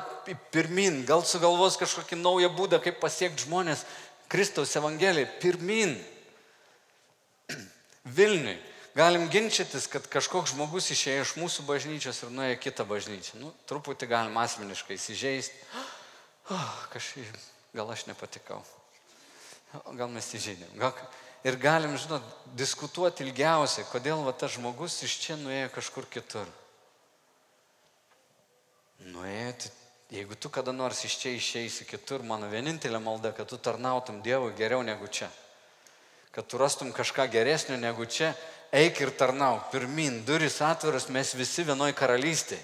[0.54, 3.84] pirmin, gal sugalvos kažkokį naują būdą, kaip pasiekti žmonės
[4.32, 5.28] Kristaus Evangeliją.
[5.42, 5.98] Pirmin.
[8.18, 8.58] Vilniui.
[8.98, 13.38] Galim ginčytis, kad kažkoks žmogus išėjo iš mūsų bažnyčios ir nuėjo kitą bažnyčią.
[13.38, 15.62] Nu, truputį galim asmeniškai įsižeisti.
[16.48, 17.28] Oh, kažkaip,
[17.76, 18.62] gal aš nepatikau.
[20.00, 20.78] Gal mes įžeidėm.
[20.80, 20.94] Gal...
[21.46, 22.24] Ir galim, žinot,
[22.58, 26.50] diskutuoti ilgiausiai, kodėl va, tas žmogus iš čia nuėjo kažkur kitur.
[29.14, 29.70] Nuėjo,
[30.12, 34.56] jeigu tu kada nors iš čia išeisi kitur, mano vienintelė malda, kad tu tarnautum Dievui
[34.58, 35.30] geriau negu čia
[36.38, 38.28] kad tu rastum kažką geresnio negu čia,
[38.70, 42.62] eik ir tarnauk, pirmin, duris atviras, mes visi vienoj karalystėje.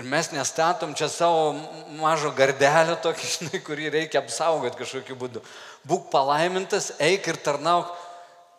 [0.00, 1.52] Ir mes nestatom čia savo
[2.00, 5.42] mažo gardelio tokį, žinai, kurį reikia apsaugoti kažkokiu būdu.
[5.84, 7.90] Būk palaimintas, eik ir tarnauk.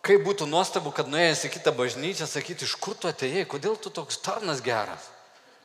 [0.06, 3.90] Kaip būtų nuostabu, kad nuėjęs į kitą bažnyčią, sakyti, iš kur tu atėjai, kodėl tu
[3.94, 5.10] toks tarnas geras?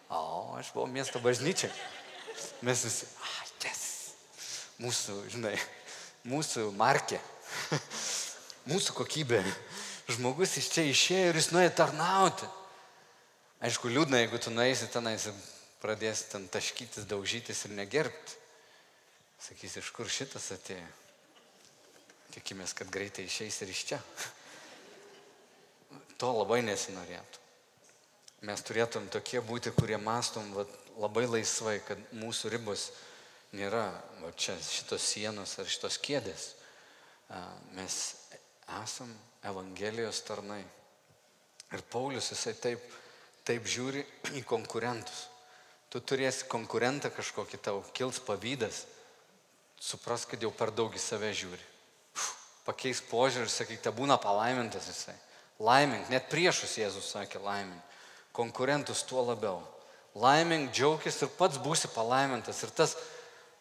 [0.08, 1.70] O, aš buvau miesto bažnyčia.
[2.64, 3.82] Mes visi, ah, yes.
[4.80, 5.54] Mūsų, žinai,
[6.28, 7.20] mūsų markė.
[8.70, 9.42] mūsų kokybė.
[10.12, 12.48] Žmogus iš čia išėjo ir jis nuėjo tarnauti.
[13.64, 15.24] Aišku, liūdna, jeigu tu nueisi tenais
[15.76, 18.36] ir pradėsi ten taškytis, daužytis ir negerbti.
[19.40, 20.86] Sakysi, iš kur šitas atėjo.
[22.32, 23.98] Tikimės, kad greitai išeis ir iš čia.
[26.20, 27.42] To labai nesinorėtų.
[28.48, 30.66] Mes turėtum tokie būti, kurie mastom va,
[31.00, 32.90] labai laisvai, kad mūsų ribos
[33.56, 33.88] nėra
[34.22, 36.50] va, čia šitos sienos ar šitos kėdės.
[37.76, 38.00] Mes
[38.80, 39.12] esam
[39.46, 40.62] Evangelijos tarnai.
[41.74, 42.82] Ir Paulius jisai taip,
[43.46, 44.04] taip žiūri
[44.38, 45.26] į konkurentus.
[45.90, 48.84] Tu turėsi konkurentą kažkokį tau, kils pavydas,
[49.80, 51.62] supras, kad jau per daug į save žiūri.
[52.16, 52.26] Uf,
[52.66, 55.14] pakeis požiūrį ir sakyk, te būna palaimintas jisai.
[55.62, 57.80] Laimink, net priešus Jėzus sakė laimink.
[58.36, 59.62] Konkurentus tuo labiau.
[60.16, 62.60] Laimink, džiaugis ir pats būsi palaimintas.
[62.64, 62.96] Ir tas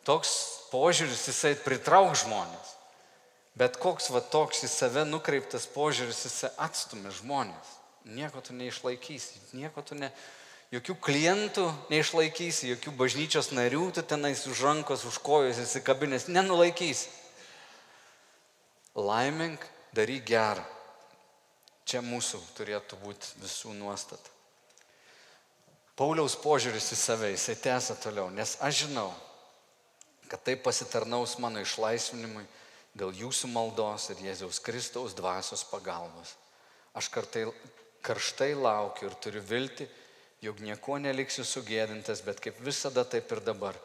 [0.07, 0.33] toks
[0.73, 2.73] požiūris jisai pritrauk žmonės.
[3.55, 7.75] Bet koks va toks į save nukreiptas požiūris, jis atstumia žmonės.
[8.05, 10.11] Nieko tu neišlaikysi, nieko tu ne,
[10.75, 17.09] jokių klientų neišlaikysi, jokių bažnyčios narių tu tenais už rankos, už kojos įsikabinės, nenulaikysi.
[18.95, 19.63] Laimink,
[19.95, 20.63] daryk gerą.
[21.85, 24.31] Čia mūsų turėtų būti visų nuostata.
[25.95, 29.13] Pauliaus požiūris į save, jisai tęsia toliau, nes aš žinau,
[30.27, 32.43] kad tai pasitarnaus mano išlaisvinimui
[32.97, 36.33] dėl jūsų maldos ir Jėzaus Kristaus dvasios pagalbos.
[36.95, 37.45] Aš kartai,
[38.03, 39.87] karštai laukiu ir turiu vilti,
[40.45, 43.77] jog nieko neliksiu sugėdintas, bet kaip visada taip ir dabar.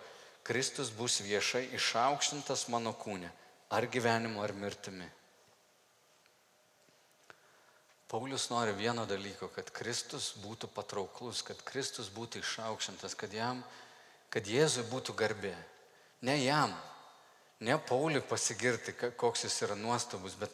[0.44, 3.30] Kristus bus viešai išaukštintas mano kūne,
[3.70, 5.08] ar gyvenimu, ar mirtimi.
[8.10, 13.60] Paulius nori vieno dalyko, kad Kristus būtų patrauklus, kad Kristus būtų išaukštintas, kad, jam,
[14.34, 15.54] kad Jėzui būtų garbė.
[16.26, 16.74] Ne jam,
[17.62, 20.50] ne Pauliui pasigirti, koks jis yra nuostabus, bet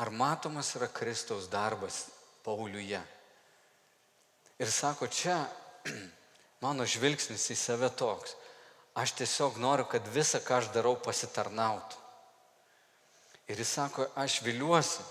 [0.00, 2.06] ar matomas yra Kristaus darbas
[2.44, 3.02] Pauliuje.
[4.62, 5.40] Ir sako, čia
[6.64, 8.36] mano žvilgsnis į save toks.
[8.94, 11.98] Aš tiesiog noriu, kad visa, ką aš darau, pasitarnautų.
[13.50, 15.02] Ir jis sako, aš viliuosi,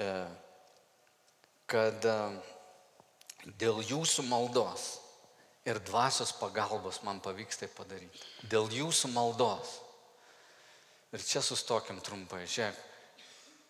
[0.00, 0.08] e,
[1.70, 2.16] kad e,
[3.60, 4.86] dėl jūsų maldos
[5.68, 8.24] ir dvasios pagalbos man pavyks tai padaryti.
[8.48, 9.78] Dėl jūsų maldos.
[11.14, 12.42] Ir čia sustokim trumpai.
[12.50, 12.80] Žiūrėk,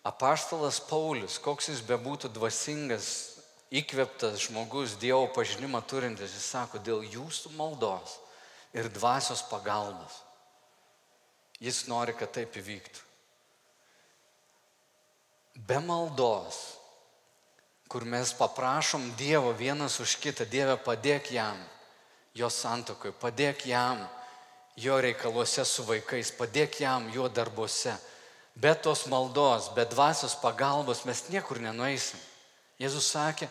[0.07, 3.34] apaštalas Paulius, koks jis bebūtų dvasingas,
[3.73, 8.19] įkveptas žmogus, Dievo pažinimą turintis, jis sako, dėl jūsų maldos
[8.75, 10.21] ir dvasios pagalbos.
[11.63, 13.03] Jis nori, kad taip įvyktų.
[15.65, 16.75] Be maldos,
[17.87, 21.57] kur mes paprašom Dievo vienas už kitą, Dieve padėk jam,
[22.35, 24.03] jo santokui, padėk jam
[24.75, 27.95] jo reikaluose su vaikais, padėk jam jo darbuose.
[28.55, 32.19] Be tos maldos, be dvasios pagalbos mes niekur nenueisim.
[32.81, 33.47] Jėzus sakė,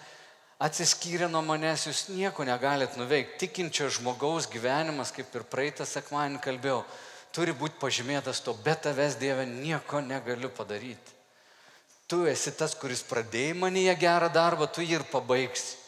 [0.60, 3.46] atsiskyrę nuo manęs jūs nieko negalit nuveikti.
[3.46, 6.82] Tikinčio žmogaus gyvenimas, kaip ir praeitą sekmanį kalbėjau,
[7.32, 11.16] turi būti pažymėtas to, be tavęs Dieve nieko negaliu padaryti.
[12.06, 15.81] Tu esi tas, kuris pradėjai manyje gerą darbą, tu jį ir pabaigsi.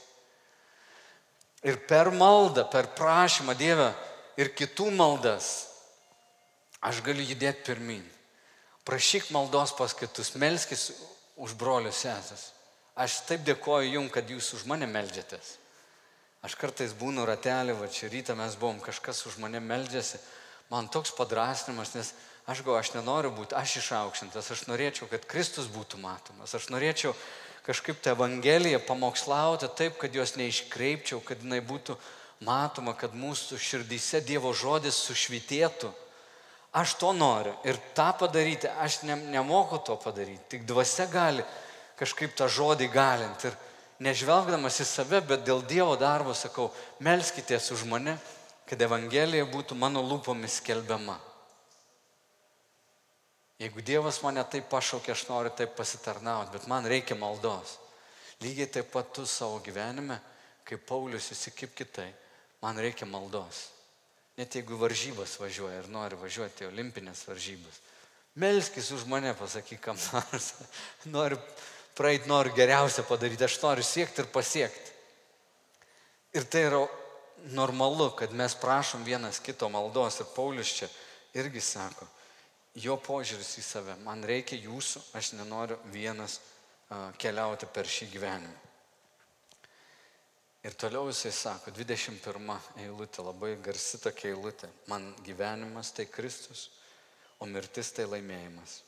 [1.66, 3.90] Ir per maldą, per prašymą Dievę,
[4.40, 5.68] ir kitų maldas,
[6.80, 8.04] aš galiu judėti pirmin.
[8.86, 10.92] Prašyk maldos pas kitus, melskis
[11.36, 12.55] už brolius sesės.
[12.96, 15.56] Aš taip dėkoju jums, kad jūs už mane melžiatės.
[16.46, 20.20] Aš kartais būnu ratelį, va čia rytą mes buvom, kažkas už mane melžiasi.
[20.70, 22.12] Man toks padrasnimas, nes
[22.46, 27.12] aš galvoju, aš nenoriu būti, aš išaukštintas, aš norėčiau, kad Kristus būtų matomas, aš norėčiau
[27.66, 31.98] kažkaip tą Evangeliją pamokslauti taip, kad jos neiškreipčiau, kad jinai būtų
[32.46, 35.92] matoma, kad mūsų širdyse Dievo žodis sušvitėtų.
[36.76, 41.44] Aš to noriu ir tą padaryti, aš ne, nemoku to padaryti, tik dvasia gali,
[41.98, 43.46] kažkaip tą žodį galint.
[43.48, 43.56] Ir
[44.02, 46.70] nežvelgdamas į save, bet dėl Dievo darbo sakau,
[47.00, 48.16] melskitės už mane,
[48.66, 51.16] kad Evangelija būtų mano lūpomis skelbiama.
[53.56, 57.78] Jeigu Dievas mane taip pašaukė, aš noriu taip pasitarnauti, bet man reikia maldos.
[58.44, 60.18] Lygiai taip pat tu savo gyvenime,
[60.68, 62.10] kaip Paulius įsikip kitai,
[62.60, 63.70] man reikia maldos.
[64.36, 67.80] Net jeigu varžybas važiuoja ir nori važiuoti į olimpinės varžybas.
[68.36, 70.50] Melskis už mane, pasakyk kam nors.
[71.14, 71.38] Noriu
[71.96, 74.92] praeit, noriu geriausia padaryti, aš noriu siekti ir pasiekti.
[76.36, 76.82] Ir tai yra
[77.56, 80.20] normalu, kad mes prašom vienas kito maldos.
[80.20, 80.88] Ir Paulius čia
[81.36, 82.06] irgi sako,
[82.76, 86.40] jo požiūris į save, man reikia jūsų, aš nenoriu vienas
[87.18, 88.62] keliauti per šį gyvenimą.
[90.66, 96.70] Ir toliau jisai sako, 21 eilutė, labai garsi tokia eilutė, man gyvenimas tai Kristus,
[97.38, 98.80] o mirtis tai laimėjimas.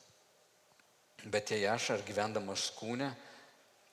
[1.24, 3.08] Bet jei aš ar gyvendamas kūne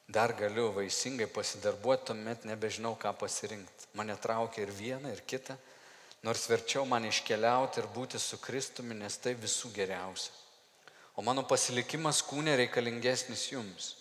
[0.08, 3.90] dar galiu vaisingai pasidarbuoti, tuomet nebežinau, ką pasirinkti.
[3.98, 5.58] Mane traukia ir viena, ir kita,
[6.24, 10.34] nors verčiau man iškeliauti ir būti su Kristumi, nes tai visų geriausia.
[11.16, 13.96] O mano pasilikimas kūne reikalingesnis jums.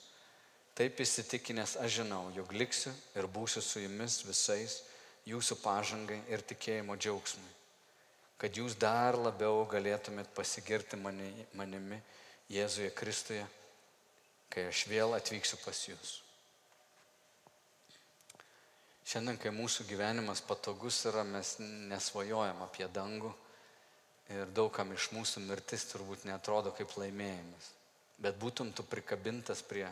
[0.75, 4.81] Taip įsitikinęs aš žinau, jog liksiu ir būsiu su jumis visais
[5.25, 7.55] jūsų pažangai ir tikėjimo džiaugsmui
[8.45, 11.97] kad jūs dar labiau galėtumėt pasigirti mani, manimi
[12.53, 13.45] Jėzuje Kristuje,
[14.53, 16.19] kai aš vėl atvyksiu pas jūs.
[19.05, 23.33] Šiandien, kai mūsų gyvenimas patogus yra, mes nesvajojam apie dangų
[24.33, 27.69] ir daugam iš mūsų mirtis turbūt netrodo kaip laimėjimas.
[28.25, 29.87] Bet būtum tu prikabintas prie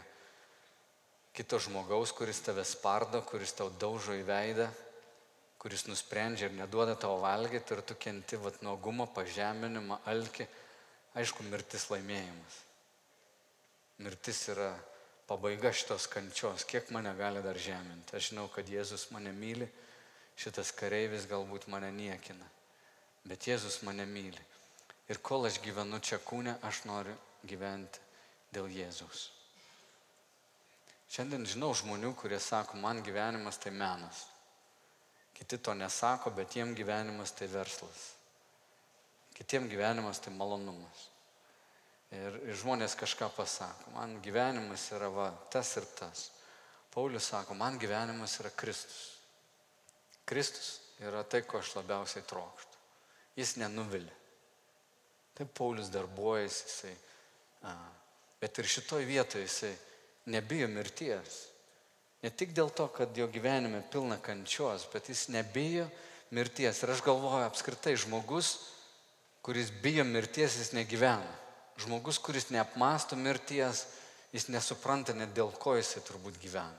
[1.36, 4.68] kito žmogaus, kuris tave spardo, kuris tau daužo į veidą,
[5.60, 10.48] kuris nusprendžia ir neduoda tavo valgyti ir tu kenti vat nuogumą, pažeminimą, alkį,
[11.18, 12.58] aišku, mirtis laimėjimas.
[14.02, 14.72] Mirtis yra
[15.28, 18.16] pabaiga šitos kančios, kiek mane gali dar žeminti.
[18.16, 19.68] Aš žinau, kad Jėzus mane myli,
[20.36, 22.48] šitas kareivis galbūt mane niekina,
[23.28, 24.48] bet Jėzus mane myli.
[25.10, 27.14] Ir kol aš gyvenu čia kūne, aš noriu
[27.48, 28.00] gyventi
[28.54, 29.30] dėl Jėzus.
[31.12, 34.24] Šiandien žinau žmonių, kurie sako, man gyvenimas tai menas.
[35.36, 38.12] Kiti to nesako, bet jiem gyvenimas tai verslas.
[39.42, 41.08] Kitiem gyvenimas tai malonumas.
[42.14, 46.28] Ir, ir žmonės kažką pasako, man gyvenimas yra va, tas ir tas.
[46.94, 49.16] Paulius sako, man gyvenimas yra Kristus.
[50.28, 52.78] Kristus yra tai, ko aš labiausiai trokštų.
[53.40, 54.14] Jis nenuvilia.
[55.34, 56.94] Taip Paulius darbuojasi, jisai.
[57.66, 57.74] A,
[58.38, 59.72] bet ir šitoj vietoje jisai
[60.30, 61.40] nebijo mirties.
[62.22, 65.88] Ne tik dėl to, kad jo gyvenime pilna kančios, bet jis nebijo
[66.30, 66.84] mirties.
[66.84, 68.52] Ir aš galvoju, apskritai žmogus,
[69.42, 71.38] kuris bijo mirties, jis negyvena.
[71.82, 73.86] Žmogus, kuris neapmasto mirties,
[74.32, 76.78] jis nesupranta net dėl ko jisai turbūt gyvena.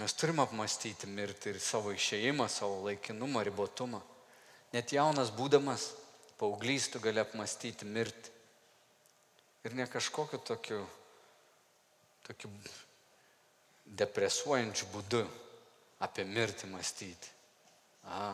[0.00, 4.00] Mes turim apmastyti mirtį ir savo išėjimą, savo laikinumą, ribotumą.
[4.72, 5.90] Net jaunas būdamas,
[6.40, 8.30] paauglys tu gali apmastyti mirtį.
[9.68, 10.80] Ir ne kažkokiu tokiu,
[12.26, 12.48] tokiu
[14.00, 15.20] depresuojančių būdų
[16.02, 17.28] apie mirtį mąstyti.
[18.08, 18.32] A,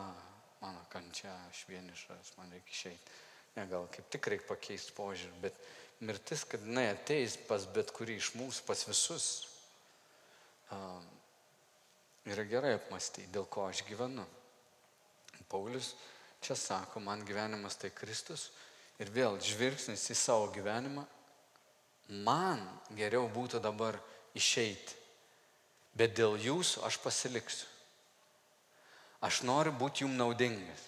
[0.60, 3.16] mano kančia, aš vienišas, man reikia išeiti.
[3.56, 5.56] Ne, gal kaip tik reikia pakeisti požiūrį, bet
[6.04, 9.28] mirtis, kad jinai ateis pas bet kurį iš mūsų, pas visus,
[10.74, 10.78] a,
[12.28, 14.26] yra gerai apmastyti, dėl ko aš gyvenu.
[15.48, 15.94] Paulius
[16.44, 18.50] čia sako, man gyvenimas tai Kristus
[19.00, 21.06] ir vėl žvilgsnis į savo gyvenimą,
[22.26, 22.62] man
[22.98, 23.96] geriau būtų dabar
[24.36, 24.98] išeiti
[25.98, 27.66] bet dėl jūsų aš pasiliksiu.
[29.24, 30.84] Aš noriu būti jums naudingas.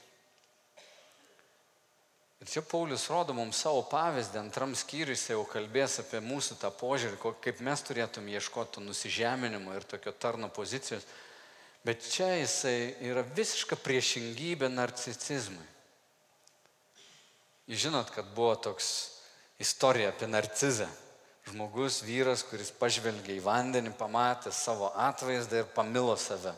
[2.41, 6.70] Ir čia Paulius rodo mums savo pavyzdį, antram skyriui jis jau kalbės apie mūsų tą
[6.72, 11.05] požiūrį, kaip mes turėtum ieškoti nusižeminimo ir tokio tarno pozicijos.
[11.85, 15.66] Bet čia jisai yra visiška priešingybė narcisizmui.
[17.68, 18.89] Jūs žinot, kad buvo toks
[19.61, 20.89] istorija apie narcizą.
[21.51, 26.55] Žmogus, vyras, kuris pažvelgia į vandenį, pamatė savo atvaizdą ir pamilo save.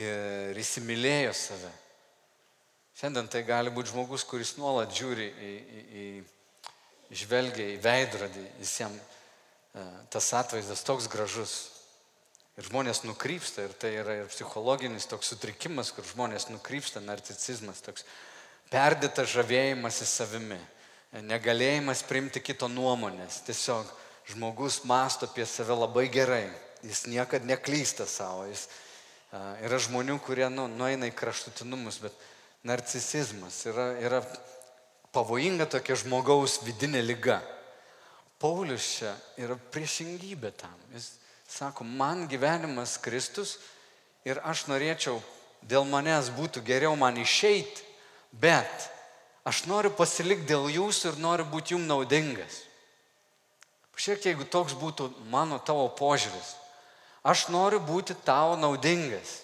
[0.00, 1.70] Ir įsimylėjo save.
[2.98, 5.84] Šiandien tai gali būti žmogus, kuris nuolat žiūri į, į,
[7.10, 11.54] į žvelgia į veidrodį, jis jam e, tas atvaizdas toks gražus.
[12.58, 18.06] Ir žmonės nukrypsta, ir tai yra ir psichologinis toks sutrikimas, kur žmonės nukrypsta, narcisizmas, toks
[18.70, 20.60] perdėtas žavėjimas į savimi
[21.22, 23.42] negalėjimas priimti kito nuomonės.
[23.46, 23.86] Tiesiog
[24.32, 26.48] žmogus masto apie save labai gerai.
[26.82, 28.46] Jis niekada neklysta savo.
[28.48, 28.66] Jis,
[29.64, 32.14] yra žmonių, kurie nu, nueina į kraštutinumus, bet
[32.66, 34.20] narcisizmas yra, yra
[35.14, 37.40] pavojinga tokia žmogaus vidinė lyga.
[38.42, 40.74] Paulius čia yra priešingybė tam.
[40.94, 41.14] Jis
[41.48, 43.58] sako, man gyvenimas Kristus
[44.26, 45.20] ir aš norėčiau,
[45.64, 47.84] dėl manęs būtų geriau man išeiti,
[48.32, 48.90] bet
[49.46, 52.62] aš noriu pasilikti dėl jūsų ir noriu būti jums naudingas.
[53.94, 56.63] Pažiūrėk, jeigu toks būtų mano tavo požiūris.
[57.24, 59.40] Aš noriu būti tau naudingas.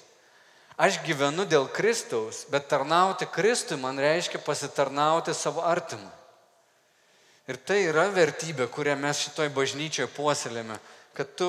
[0.80, 6.12] Aš gyvenu dėl Kristaus, bet tarnauti Kristui man reiškia pasitarnauti savo artimui.
[7.48, 10.76] Ir tai yra vertybė, kurią mes šitoj bažnyčioje puoselėme,
[11.16, 11.48] kad tu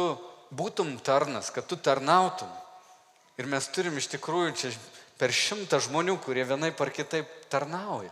[0.51, 2.49] būtum tarnas, kad tu tarnautum.
[3.39, 4.71] Ir mes turim iš tikrųjų čia
[5.19, 8.11] per šimtą žmonių, kurie vienaip ar kitaip tarnauja.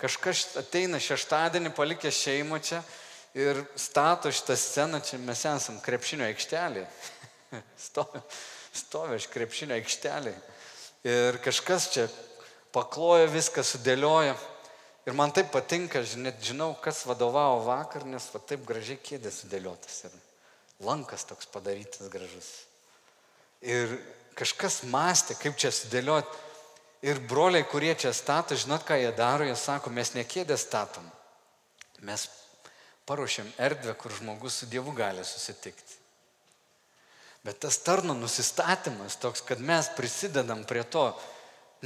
[0.00, 2.82] Kažkas ateina šeštadienį, palikė šeimą čia
[3.36, 6.86] ir stato šitą sceną, čia mes esam krepšinio aikštelė.
[7.88, 8.20] stovi,
[8.74, 10.34] stovi aš krepšinio aikštelė.
[11.06, 12.06] Ir kažkas čia
[12.74, 14.36] pakloja viską, sudėlioja.
[15.06, 20.00] Ir man taip patinka, net žinau, kas vadovavo vakar, nes va taip gražiai kėdė sudėliotas.
[20.08, 20.16] Ir
[20.82, 22.48] lankas toks padarytas gražus.
[23.62, 23.94] Ir
[24.36, 26.42] kažkas mąstė, kaip čia sudėlioti.
[27.06, 31.04] Ir broliai, kurie čia stato, žinot, ką jie daro, jie sako, mes ne kėdę statom.
[32.02, 32.26] Mes
[33.06, 36.05] paruošiam erdvę, kur žmogus su Dievu gali susitikti.
[37.46, 41.12] Bet tas tarno nusistatymas toks, kad mes prisidedam prie to,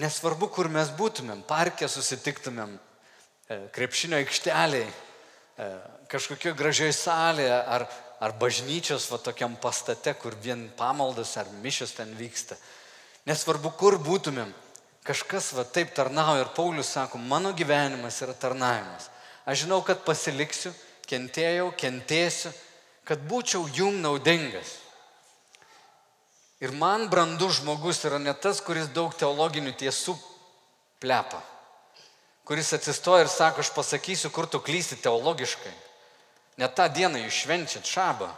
[0.00, 5.68] nesvarbu, kur mes būtumėm, parke susitiktumėm, e, krepšinio aikšteliai, e,
[6.08, 7.84] kažkokio gražioj salėje ar,
[8.24, 12.56] ar bažnyčios va tokiam pastate, kur vien pamaldas ar mišios ten vyksta.
[13.28, 14.56] Nesvarbu, kur būtumėm,
[15.04, 19.10] kažkas va taip tarnauja ir Paulius sako, mano gyvenimas yra tarnavimas.
[19.44, 20.72] Aš žinau, kad pasiliksiu,
[21.04, 22.52] kentėjau, kentėsiu,
[23.04, 24.78] kad būčiau jum naudingas.
[26.60, 30.12] Ir man brandus žmogus yra ne tas, kuris daug teologinių tiesų
[31.00, 31.40] plepa,
[32.44, 35.72] kuris atsistoja ir sako, aš pasakysiu, kur tu klysti teologiškai.
[36.60, 38.28] Net tą dieną jūs švenčiat šabą.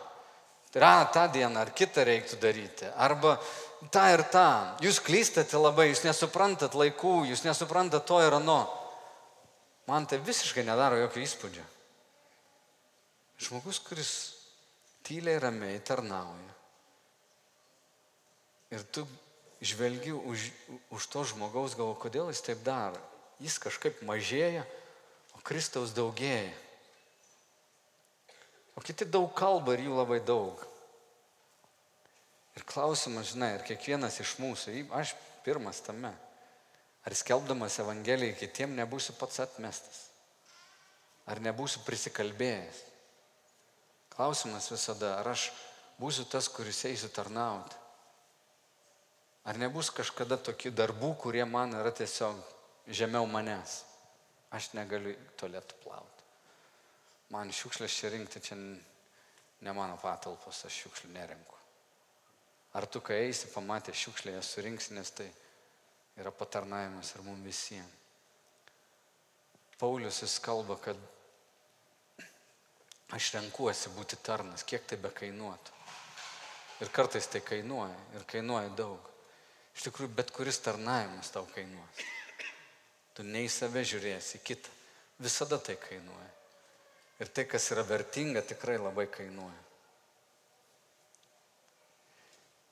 [0.72, 2.86] Tai yra tą dieną ar kitą reiktų daryti.
[2.96, 3.34] Arba
[3.90, 4.46] tą ir tą.
[4.84, 8.62] Jūs klystate labai, jūs nesuprantat laikų, jūs nesuprantat to ir ano.
[9.90, 11.66] Man tai visiškai nedaro jokio įspūdžio.
[13.42, 14.12] Žmogus, kuris
[15.02, 16.51] tyliai ramiai tarnauja.
[18.72, 19.04] Ir tu
[19.60, 20.48] žvelgi už,
[20.90, 22.98] už to žmogaus galvo, kodėl jis taip daro.
[23.42, 24.64] Jis kažkaip mažėja,
[25.36, 26.52] o Kristaus daugėja.
[28.74, 30.56] O kiti daug kalba ir jų labai daug.
[32.56, 35.14] Ir klausimas, žinai, ir kiekvienas iš mūsų, aš
[35.44, 36.12] pirmas tame,
[37.04, 40.06] ar skelbdamas Evangeliją kitiem nebūsiu pats atmestas,
[41.28, 42.82] ar nebūsiu prisikalbėjęs.
[44.12, 45.48] Klausimas visada, ar aš
[46.00, 47.81] būsiu tas, kuris eisiu tarnauti.
[49.48, 52.38] Ar nebus kažkada tokių darbų, kurie man yra tiesiog
[52.86, 53.82] žemiau manęs.
[54.52, 56.12] Aš negaliu tolėtų plauti
[57.32, 61.58] man šiukšlės čia rinkti, čia ne mano patalpos, aš šiukšlių nerinku.
[62.76, 65.28] Ar tu, kai eisi, pamatė šiukšlę, jas surinksi, nes tai
[66.20, 67.98] yra patarnavimas ir mums visiems.
[69.80, 70.98] Paulius jis kalba, kad
[73.16, 75.80] aš renkuosi būti tarnas, kiek tai be kainuotų.
[76.84, 79.08] Ir kartais tai kainuoja, ir kainuoja daug.
[79.76, 82.04] Iš tikrųjų, bet kuris tarnavimas tau kainuos.
[83.16, 84.72] Tu nei save žiūrėsi, kitą.
[85.22, 86.30] Visada tai kainuoja.
[87.22, 89.60] Ir tai, kas yra vertinga, tikrai labai kainuoja.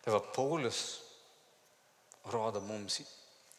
[0.00, 0.80] Tai va, Paulius
[2.32, 3.06] rodo mums į,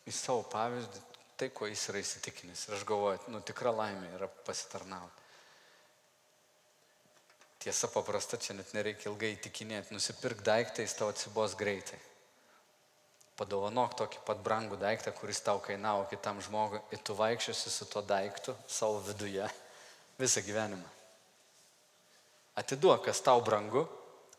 [0.10, 1.04] į savo pavyzdį
[1.38, 2.68] tai, ko jis yra įsitikinęs.
[2.68, 5.28] Ir aš galvoju, nu tikra laimė yra pasitarnauti.
[7.62, 9.94] Tiesa paprasta, čia net nereikia ilgai įtikinėti.
[9.94, 12.00] Nusipirk daiktą, jis tau atsibos greitai.
[13.42, 18.04] Padovanok tokį pat brangų daiktą, kuris tau kainavo kitam žmogui ir tu vaikščiosi su tuo
[18.06, 19.48] daiktu savo viduje
[20.22, 20.86] visą gyvenimą.
[22.62, 23.88] Atiduok, kas tau brangu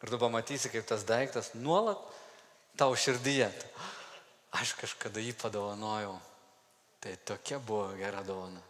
[0.02, 1.98] ir tu pamatysi, kaip tas daiktas nuolat
[2.78, 3.48] tau širdyje.
[4.52, 6.18] Aš kažkada jį padovanojau.
[7.02, 8.60] Tai tokia buvo gera dovana.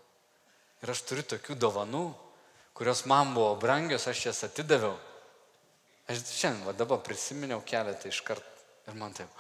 [0.83, 2.07] Ir aš turiu tokių dovanų,
[2.73, 4.95] kurios man buvo brangios, aš jas atidaviau.
[6.09, 8.49] Aš šiandien, va dabar prisiminiau keletą iš karto
[8.89, 9.31] ir man taip,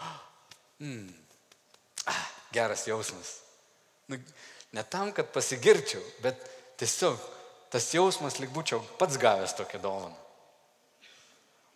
[0.82, 1.12] mm,
[2.10, 2.24] ah,
[2.54, 3.38] geras jausmas.
[4.10, 4.18] Nu,
[4.74, 6.40] ne tam, kad pasigirčiau, bet
[6.80, 7.16] tiesiog
[7.72, 10.18] tas jausmas, lyg būčiau pats gavęs tokią dovaną.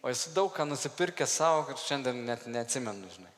[0.05, 3.33] O esu daug ką nusipirkęs savo, kad šiandien net neatsimenu, žinai.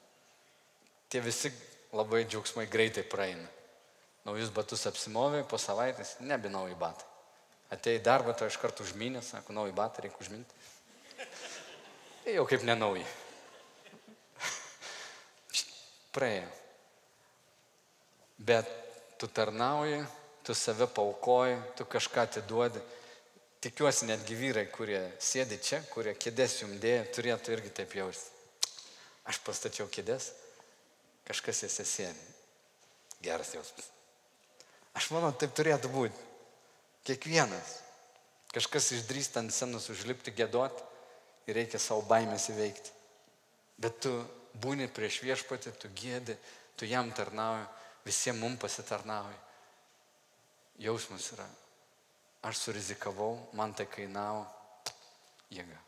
[1.08, 1.52] Tie visi
[1.96, 3.46] labai džiaugsmai greitai praeina.
[4.26, 7.06] Naujus batus apsimovė, po savaitės nebe nauji batai.
[7.72, 10.60] Atėjai darbą, to iš karto užminė, sako, nauji batai reikia užminti.
[12.24, 13.06] Tai jau kaip nenauji.
[16.18, 16.50] Praėjo.
[18.42, 18.66] Bet
[19.18, 20.02] tu tarnauji
[20.48, 22.80] tu save paukoji, tu kažką atiduodi
[23.60, 28.30] tikiuosi netgi vyrai, kurie sėdi čia, kurie kėdės jums dėja, turėtų irgi taip jausti.
[29.28, 30.30] Aš pastačiau kėdės,
[31.28, 32.26] kažkas jas sėdi.
[33.20, 33.90] Geras jausmas.
[34.96, 36.26] Aš manau, taip turėtų būti.
[37.08, 37.74] Kiekvienas.
[38.54, 40.86] Kažkas išdrįsta ant senos užlipti gėdoti
[41.50, 42.94] ir reikia savo baimės įveikti.
[43.82, 44.14] Bet tu
[44.62, 46.36] būni prieš viešpatį, tu gėdi,
[46.76, 47.66] tu jam tarnauji,
[48.06, 49.36] visiems mums pasitarnauji.
[50.78, 51.46] Jausmas yra,
[52.46, 54.46] aš surizikavau, man tai kainavo
[55.50, 55.80] jėga.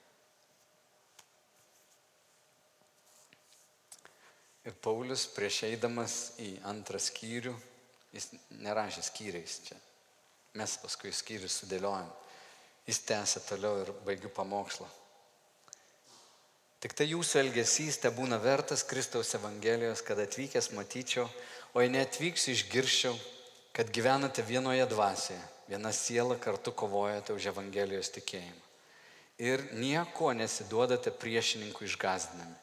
[4.69, 7.55] Ir Paulius prieš eidamas į antrą skyrių,
[8.13, 8.29] jis
[8.61, 9.79] nerašė skyriais čia.
[10.59, 12.11] Mes paskui skyrius sudėliojam.
[12.89, 14.89] Jis tęsė toliau ir baigiu pamokslą.
[16.81, 21.27] Tik tai jūsų elgesys te būna vertas Kristaus Evangelijos, kad atvykęs matyčiau,
[21.77, 23.13] o jei neatvyksiu išgirščiau,
[23.77, 28.65] kad gyvenate vienoje dvasioje, viena siela kartu kovojate už Evangelijos tikėjimą.
[29.45, 32.57] Ir nieko nesiduodate priešininkų išgazdinami.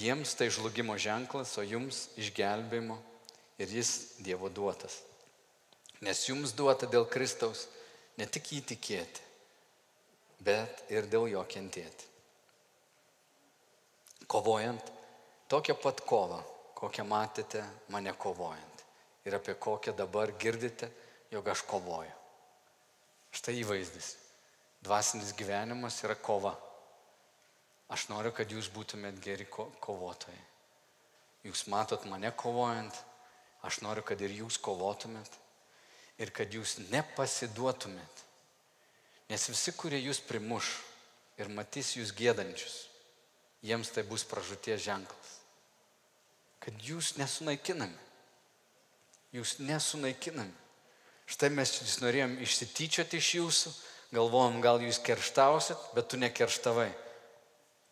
[0.00, 2.96] Jiems tai žlugimo ženklas, o jums išgelbėjimo
[3.60, 5.02] ir jis Dievo duotas.
[6.00, 7.66] Nes jums duota dėl Kristaus
[8.16, 9.24] ne tik jį tikėti,
[10.40, 12.08] bet ir dėl jo kentėti
[14.28, 14.92] kovojant
[15.48, 16.38] tokią pat kovą,
[16.76, 18.84] kokią matėte mane kovojant.
[19.24, 20.90] Ir apie kokią dabar girdite,
[21.32, 22.14] jog aš kovoju.
[23.34, 24.14] Štai įvaizdis.
[24.84, 26.54] Dvasinis gyvenimas yra kova.
[27.92, 30.38] Aš noriu, kad jūs būtumėt geri ko kovotojai.
[31.48, 32.94] Jūs matot mane kovojant,
[33.64, 35.38] aš noriu, kad ir jūs kovotumėt
[36.18, 38.24] ir kad jūs nepasiduotumėt.
[39.28, 40.72] Nes visi, kurie jūs primuš
[41.38, 42.87] ir matys jūs gėdančius,
[43.64, 45.34] jiems tai bus pražūties ženklas.
[46.62, 48.06] Kad jūs nesunaikinami.
[49.34, 50.54] Jūs nesunaikinami.
[51.28, 53.72] Štai mes jūs norėjom išsityčioti iš jūsų,
[54.16, 56.88] galvojom, gal jūs kerštausit, bet tu nekerštavai.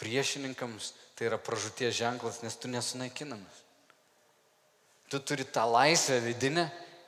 [0.01, 3.62] Priešininkams tai yra pražūties ženklas, nes tu nesunaikinamas.
[5.12, 6.67] Tu turi tą laisvę vidinę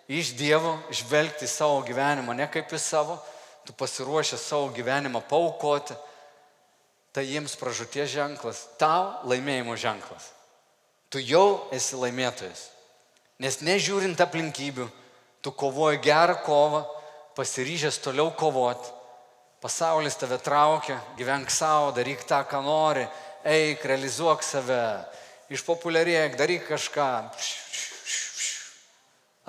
[0.09, 3.18] iš Dievo žvelgti savo gyvenimą, ne kaip į savo,
[3.66, 5.96] tu pasiruošęs savo gyvenimą paukoti,
[7.18, 10.28] tai jiems pražūties ženklas, tau laimėjimo ženklas.
[11.10, 12.68] Tu jau esi laimėtojas.
[13.42, 14.86] Nes nežiūrint aplinkybių,
[15.42, 16.84] tu kovoji gerą kovą,
[17.34, 18.92] pasiryžęs toliau kovoti.
[19.58, 23.02] Pasaulis tave traukia, gyvenk savo, daryk tą, ką nori,
[23.42, 24.78] eik, realizuok save,
[25.50, 27.10] išpopuliarėk, daryk kažką.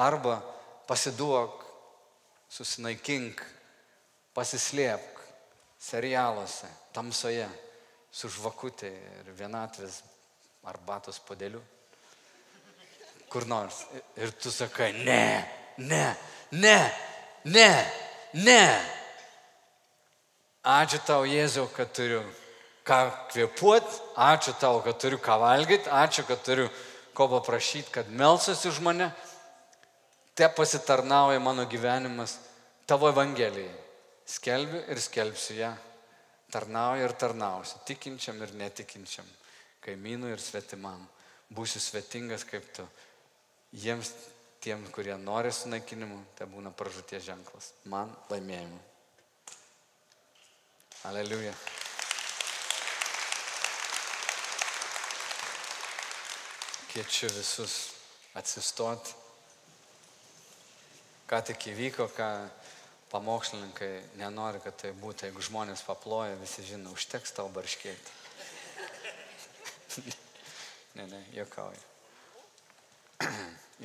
[0.09, 0.39] Arba
[0.89, 1.61] pasiduok,
[2.49, 3.45] susinaikink,
[4.33, 5.18] pasislėpk
[5.79, 7.47] serialuose, tamsoje,
[8.11, 10.01] su žvakutė ir vienatvės
[10.67, 11.61] arbatos podeliu.
[13.29, 13.83] Kur nors.
[14.17, 15.45] Ir tu sakai, ne,
[15.77, 16.05] ne,
[16.51, 16.77] ne,
[17.45, 17.69] ne,
[18.33, 18.63] ne.
[20.65, 22.23] Ačiū tau, Jėzau, kad turiu
[22.83, 22.99] ką
[23.31, 26.67] kvepuoti, ačiū tau, kad turiu ką valgyti, ačiū, kad turiu
[27.13, 29.11] ko paprašyti, kad melsosi už mane.
[30.33, 32.37] Te pasitarnauja mano gyvenimas
[32.87, 33.88] tavo Evangelijai.
[34.29, 35.69] Skelbiu ir skelbsiu ją
[36.53, 39.25] tarnauja ir tarnausi, tikinčiam ir netikinčiam,
[39.85, 41.01] kaimynui ir svetimam.
[41.49, 42.85] Būsiu svetingas kaip tu.
[43.73, 44.11] Jiems,
[44.61, 47.71] tiem, kurie nori sunaikinimų, tai būna pražūties ženklas.
[47.89, 48.79] Man laimėjimu.
[51.09, 51.53] Aleliuja.
[56.89, 57.75] Kviečiu visus
[58.37, 59.13] atsistoti.
[61.29, 62.29] Ką tik įvyko, ką
[63.11, 65.29] pamokslininkai nenori, kad tai būtų.
[65.29, 68.17] Jeigu žmonės paploja, visi žino, užteks tau barškėti.
[70.99, 71.81] ne, ne, jokauju.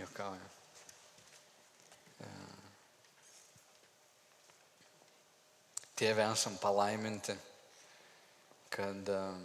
[0.02, 0.50] jokauju.
[2.20, 2.30] E.
[5.94, 7.36] Tėvė esam palaiminti,
[8.74, 9.38] kad uh,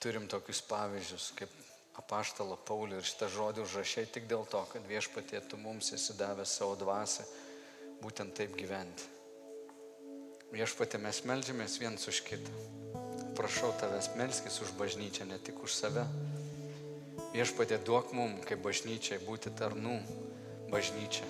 [0.00, 1.52] turim tokius pavyzdžius, kaip
[2.00, 6.56] apaštalo Paulių ir šitą žodį užrašiai tik dėl to, kad viešpatie tu mums esi davęs
[6.58, 7.26] savo dvasę
[8.04, 9.06] būtent taip gyventi.
[10.52, 12.52] Viešpatė mes melžiamės viens už kitą.
[13.34, 16.04] Prašau tavęs melskis už bažnyčią, ne tik už save.
[17.32, 19.96] Viešpatė duok mum, kaip bažnyčiai, būti tarnų
[20.70, 21.24] bažnyčia.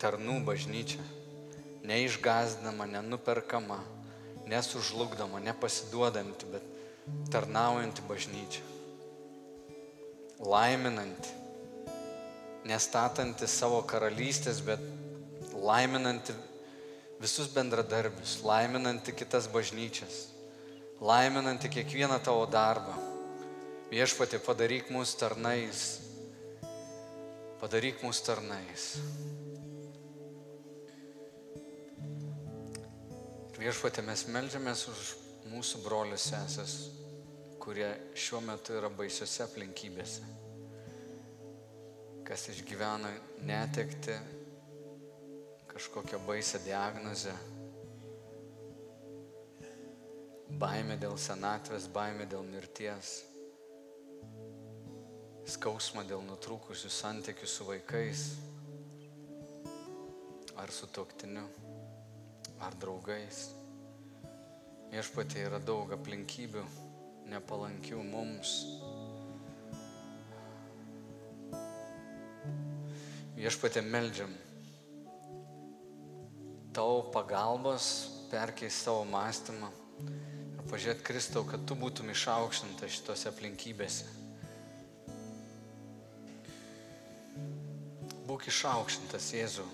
[0.00, 1.02] Tarnų bažnyčia.
[1.84, 3.82] Neišgazdama, nenuperkama,
[4.48, 6.72] nesužlugdama, nepasiduodanti, bet
[7.34, 8.62] tarnaujanti bažnyčia.
[10.40, 11.36] Laiminanti,
[12.70, 14.93] nestatanti savo karalystės, bet
[15.64, 16.34] laiminanti
[17.20, 20.28] visus bendradarbius, laiminanti kitas bažnyčias,
[21.00, 22.96] laiminanti kiekvieną tavo darbą.
[23.92, 25.84] Viešpatė, padaryk mūsų tarnais,
[27.60, 28.88] padaryk mūsų tarnais.
[33.54, 35.02] Viešpatė, mes melžiamės už
[35.52, 36.72] mūsų brolius sesės,
[37.62, 37.88] kurie
[38.18, 40.32] šiuo metu yra baisiose aplinkybėse.
[42.28, 43.12] Kas išgyvena
[43.46, 44.16] netekti,
[45.74, 47.32] kažkokią baisę diagnozę,
[50.62, 53.16] baimė dėl senatvės, baimė dėl mirties,
[55.50, 58.22] skausmą dėl nutrūkusių santykių su vaikais
[60.62, 61.42] ar su toktiniu,
[62.62, 63.42] ar draugais.
[64.94, 66.62] Viešpatė yra daug aplinkybių
[67.34, 68.54] nepalankių mums.
[73.34, 74.30] Viešpatė meldžiam
[76.74, 77.88] tavo pagalbos,
[78.32, 79.70] perkeis savo mąstymą
[80.04, 84.10] ir pažiūrėt Kristau, kad tu būtum išaukštinta šitose aplinkybėse.
[88.24, 89.68] Būk išaukštintas Jėzų,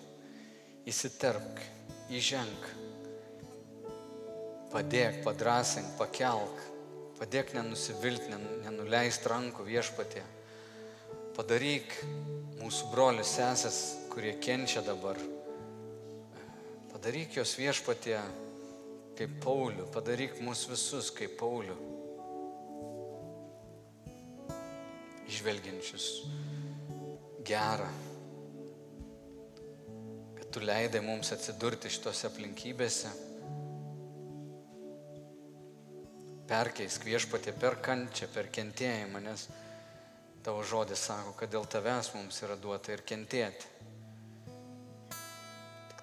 [0.91, 1.65] įsiterpk,
[2.13, 2.71] įženk
[4.71, 6.61] Padėk, padrasink, pakelk,
[7.19, 8.31] padėk nenusivilti,
[8.63, 10.23] nenuleist rankų viešpatė.
[11.35, 11.97] Padaryk
[12.61, 13.81] mūsų brolius sesės,
[14.15, 15.19] kurie kenčia dabar.
[17.01, 18.19] Padaryk jos viešpatė
[19.17, 21.73] kaip Paulių, padaryk mus visus kaip Paulių.
[25.33, 26.11] Išvelgiančius
[27.49, 27.89] gerą,
[30.43, 33.15] kad tu leidai mums atsidurti šitose aplinkybėse
[36.53, 39.49] perkeisk viešpatė per kančią, per kentėjimą, nes
[40.45, 43.80] tavo žodis sako, kad dėl tavęs mums yra duota ir kentėti.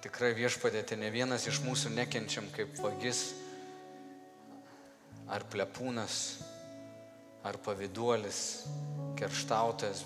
[0.08, 3.34] Tik tikrai viešpatė, tai ne vienas iš mūsų nekenčiam kaip vagis,
[5.28, 6.20] ar plepūnas,
[7.44, 8.40] ar paviduolis,
[9.20, 10.06] kerštautas,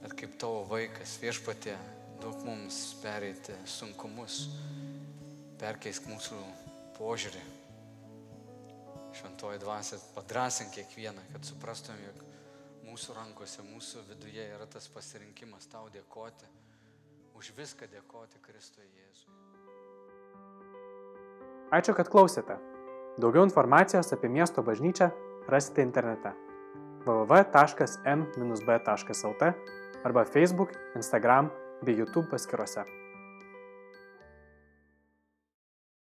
[0.00, 1.76] bet kaip tavo vaikas, viešpatė,
[2.24, 4.46] duok mums pereiti sunkumus,
[5.60, 6.40] perkeisk mūsų
[6.96, 7.46] požiūrį.
[9.20, 12.24] Šventoji dvasia padrasink kiekvieną, kad suprastum, jog
[12.88, 16.56] mūsų rankose, mūsų viduje yra tas pasirinkimas tau dėkoti,
[17.36, 19.30] už viską dėkoti Kristui Jėzui.
[21.76, 22.56] Ačiū, kad klausėte.
[23.20, 25.10] Daugiau informacijos apie miesto bažnyčią
[25.48, 26.32] rasite internete
[27.06, 27.42] www.m-b.lt
[30.04, 31.50] arba Facebook, Instagram
[31.82, 33.05] bei YouTube paskiruose.